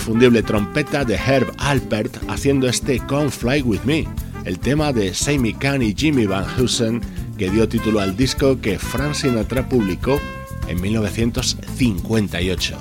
Inconfundible 0.07 0.41
trompeta 0.41 1.03
de 1.03 1.15
Herb 1.15 1.51
Alpert 1.57 2.15
haciendo 2.29 2.69
este 2.69 2.99
Come 2.99 3.29
Fly 3.29 3.61
With 3.61 3.81
Me, 3.83 4.07
el 4.45 4.57
tema 4.57 4.93
de 4.93 5.13
Sammy 5.13 5.53
Kahn 5.53 5.81
y 5.81 5.93
Jimmy 5.93 6.25
Van 6.25 6.45
Heusen 6.57 7.01
que 7.37 7.49
dio 7.49 7.67
título 7.67 7.99
al 7.99 8.15
disco 8.15 8.61
que 8.61 8.79
Frank 8.79 9.15
Sinatra 9.15 9.67
publicó 9.67 10.17
en 10.69 10.79
1958. 10.79 12.77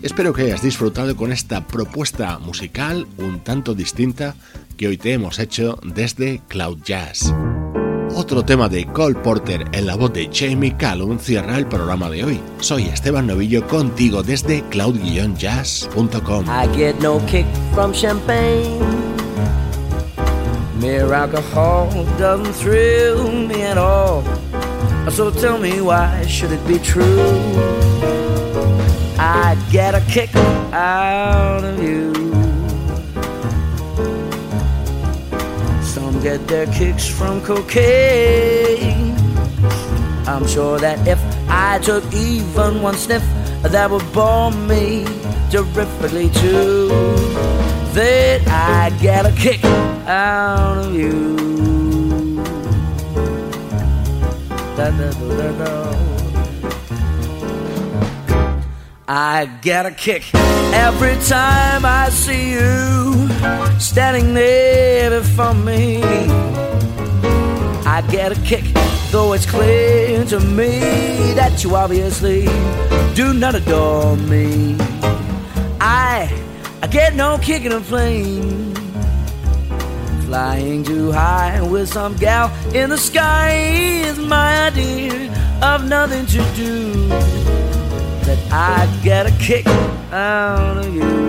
Espero 0.00 0.32
que 0.32 0.44
hayas 0.44 0.62
disfrutado 0.62 1.16
con 1.16 1.32
esta 1.32 1.66
propuesta 1.66 2.38
musical 2.38 3.06
un 3.18 3.40
tanto 3.40 3.74
distinta 3.74 4.34
que 4.78 4.88
hoy 4.88 4.96
te 4.96 5.12
hemos 5.12 5.38
hecho 5.38 5.78
desde 5.84 6.40
Cloud 6.48 6.78
Jazz. 6.82 7.34
Otro 8.20 8.44
tema 8.44 8.68
de 8.68 8.84
Cole 8.84 9.14
Porter 9.14 9.64
en 9.72 9.86
la 9.86 9.96
voz 9.96 10.12
de 10.12 10.28
Jamie 10.30 10.76
Callum 10.76 11.18
cierra 11.18 11.56
el 11.56 11.64
programa 11.64 12.10
de 12.10 12.22
hoy. 12.22 12.40
Soy 12.60 12.84
Esteban 12.84 13.26
Novillo 13.26 13.66
contigo 13.66 14.22
desde 14.22 14.62
cloud-jazz.com. 14.64 16.44
I 16.44 16.68
get 16.76 16.96
no 17.00 17.18
kick 17.24 17.46
from 17.74 17.94
champagne. 17.94 18.78
Mere 20.78 21.14
alcohol 21.14 21.88
doesn't 22.18 22.52
thrill 22.56 23.48
me 23.48 23.62
at 23.62 23.78
all. 23.78 24.22
So 25.10 25.30
tell 25.30 25.58
me 25.58 25.80
why 25.80 26.22
should 26.28 26.52
it 26.52 26.60
be 26.68 26.78
true? 26.78 27.02
I 29.18 29.56
get 29.72 29.94
a 29.94 30.02
kick 30.12 30.28
out 30.74 31.64
of 31.64 31.82
you. 31.82 32.29
Get 36.22 36.46
their 36.46 36.66
kicks 36.66 37.08
from 37.08 37.40
cocaine. 37.40 39.14
I'm 40.26 40.46
sure 40.46 40.78
that 40.78 41.06
if 41.08 41.18
I 41.48 41.78
took 41.78 42.04
even 42.12 42.82
one 42.82 42.96
sniff, 42.96 43.22
that 43.62 43.90
would 43.90 44.12
bore 44.12 44.50
me 44.50 45.04
terrifically 45.50 46.28
too. 46.30 46.88
That 47.94 48.46
I'd 48.46 49.00
get 49.00 49.26
a 49.26 49.32
kick 49.32 49.64
out 50.06 50.78
of 50.78 50.94
you. 50.94 51.40
I 59.08 59.46
get 59.60 59.86
a 59.86 59.90
kick 59.90 60.22
every 60.34 61.16
time 61.26 61.84
I 61.84 62.08
see 62.10 62.52
you 62.52 63.29
standing 63.78 64.34
there 64.34 65.10
before 65.10 65.54
me. 65.54 66.02
I 67.84 68.02
get 68.10 68.32
a 68.32 68.40
kick, 68.42 68.64
though 69.10 69.32
it's 69.32 69.46
clear 69.46 70.24
to 70.26 70.40
me 70.40 70.78
that 71.34 71.64
you 71.64 71.74
obviously 71.74 72.44
do 73.14 73.34
not 73.34 73.54
adore 73.54 74.16
me. 74.16 74.76
I, 75.80 76.30
I 76.82 76.86
get 76.86 77.14
no 77.14 77.38
kick 77.38 77.64
in 77.64 77.72
a 77.72 77.80
plane. 77.80 78.74
Flying 80.26 80.84
too 80.84 81.10
high 81.10 81.60
with 81.60 81.88
some 81.88 82.14
gal 82.16 82.52
in 82.74 82.90
the 82.90 82.98
sky 82.98 83.50
is 84.04 84.18
my 84.18 84.68
idea 84.68 85.32
of 85.62 85.88
nothing 85.88 86.26
to 86.26 86.38
do 86.54 87.08
that 88.24 88.38
I 88.52 89.00
get 89.02 89.26
a 89.26 89.32
kick 89.38 89.66
out 90.12 90.76
of 90.76 90.94
you. 90.94 91.19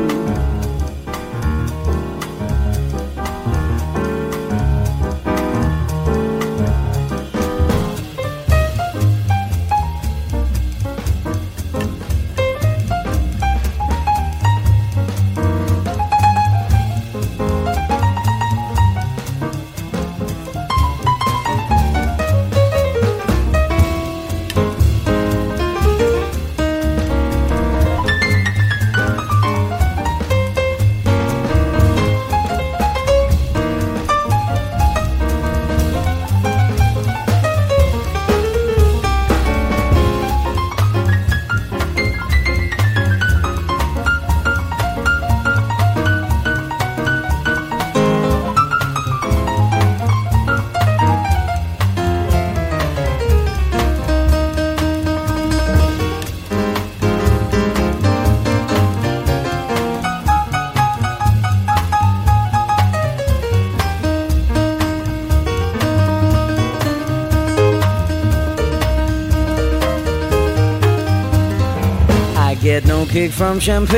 Kick 73.31 73.37
from 73.37 73.59
champagne. 73.59 73.97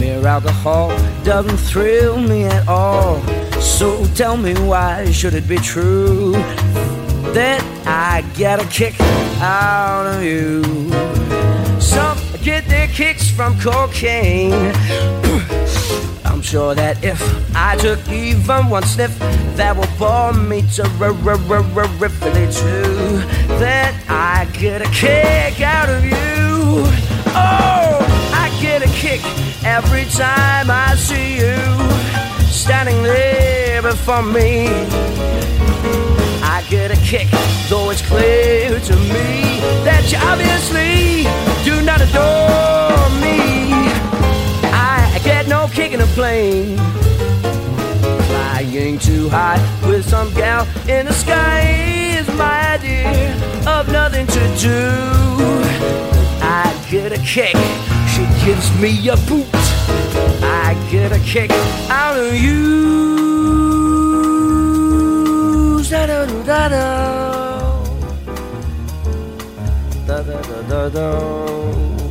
Mere 0.00 0.26
alcohol 0.26 0.88
doesn't 1.24 1.56
thrill 1.56 2.18
me 2.18 2.44
at 2.44 2.68
all. 2.68 3.20
So 3.60 4.04
tell 4.14 4.36
me 4.36 4.54
why 4.54 5.10
should 5.10 5.34
it 5.34 5.48
be 5.48 5.56
true 5.56 6.32
that 7.34 7.62
I 7.86 8.22
get 8.34 8.60
a 8.60 8.66
kick 8.68 8.94
out 9.40 10.06
of 10.06 10.22
you? 10.22 10.62
Some 11.80 12.18
get 12.42 12.66
their 12.66 12.88
kicks 12.88 13.28
from 13.28 13.58
cocaine. 13.60 14.52
I'm 16.24 16.42
sure 16.42 16.74
that 16.74 17.02
if 17.04 17.20
I 17.54 17.76
took 17.76 18.00
even 18.08 18.68
one 18.68 18.84
sniff, 18.84 19.16
that 19.56 19.76
would 19.76 19.90
bore 19.98 20.32
me 20.32 20.62
terrifically 20.62 22.46
too. 22.52 23.22
That 23.58 23.94
I 24.08 24.46
get 24.52 24.82
a 24.82 24.90
kick 24.90 25.60
out 25.60 25.88
of 25.88 26.04
you. 26.04 26.31
Oh, 26.74 27.98
I 28.32 28.48
get 28.62 28.82
a 28.82 28.88
kick 28.92 29.20
every 29.64 30.04
time 30.06 30.70
I 30.70 30.94
see 30.96 31.36
you 31.36 31.56
standing 32.50 33.02
there 33.02 33.82
before 33.82 34.22
me. 34.22 34.68
I 36.42 36.64
get 36.70 36.90
a 36.90 36.96
kick, 37.02 37.28
though 37.68 37.90
it's 37.90 38.00
clear 38.02 38.80
to 38.80 38.96
me 38.96 39.60
that 39.84 40.10
you 40.10 40.18
obviously 40.22 41.24
do 41.64 41.84
not 41.84 42.00
adore 42.00 43.10
me. 43.20 43.72
I 44.72 45.20
get 45.24 45.48
no 45.48 45.68
kick 45.68 45.92
in 45.92 46.00
a 46.00 46.06
plane. 46.16 46.78
Flying 48.28 48.98
too 48.98 49.28
high 49.28 49.60
with 49.86 50.08
some 50.08 50.32
gal 50.32 50.66
in 50.88 51.04
the 51.04 51.12
sky 51.12 51.60
is 52.18 52.26
my 52.36 52.74
idea 52.74 53.36
of 53.66 53.92
nothing 53.92 54.26
to 54.26 54.56
do. 54.58 55.12
Get 56.92 57.10
a 57.10 57.18
kick. 57.22 57.56
She 58.06 58.20
gives 58.44 58.70
me 58.78 59.08
a 59.08 59.16
boot. 59.26 59.48
I 60.44 60.76
get 60.90 61.10
a 61.10 61.18
kick 61.20 61.50
out 61.88 62.18
of 62.18 62.34
you. 62.34 62.82
Da 65.88 66.04
da 66.06 66.26
da 66.26 66.68
da 66.68 66.68
da 70.06 70.22
da 70.22 70.42
da 70.42 70.62
da 70.68 70.88
da. 70.90 72.01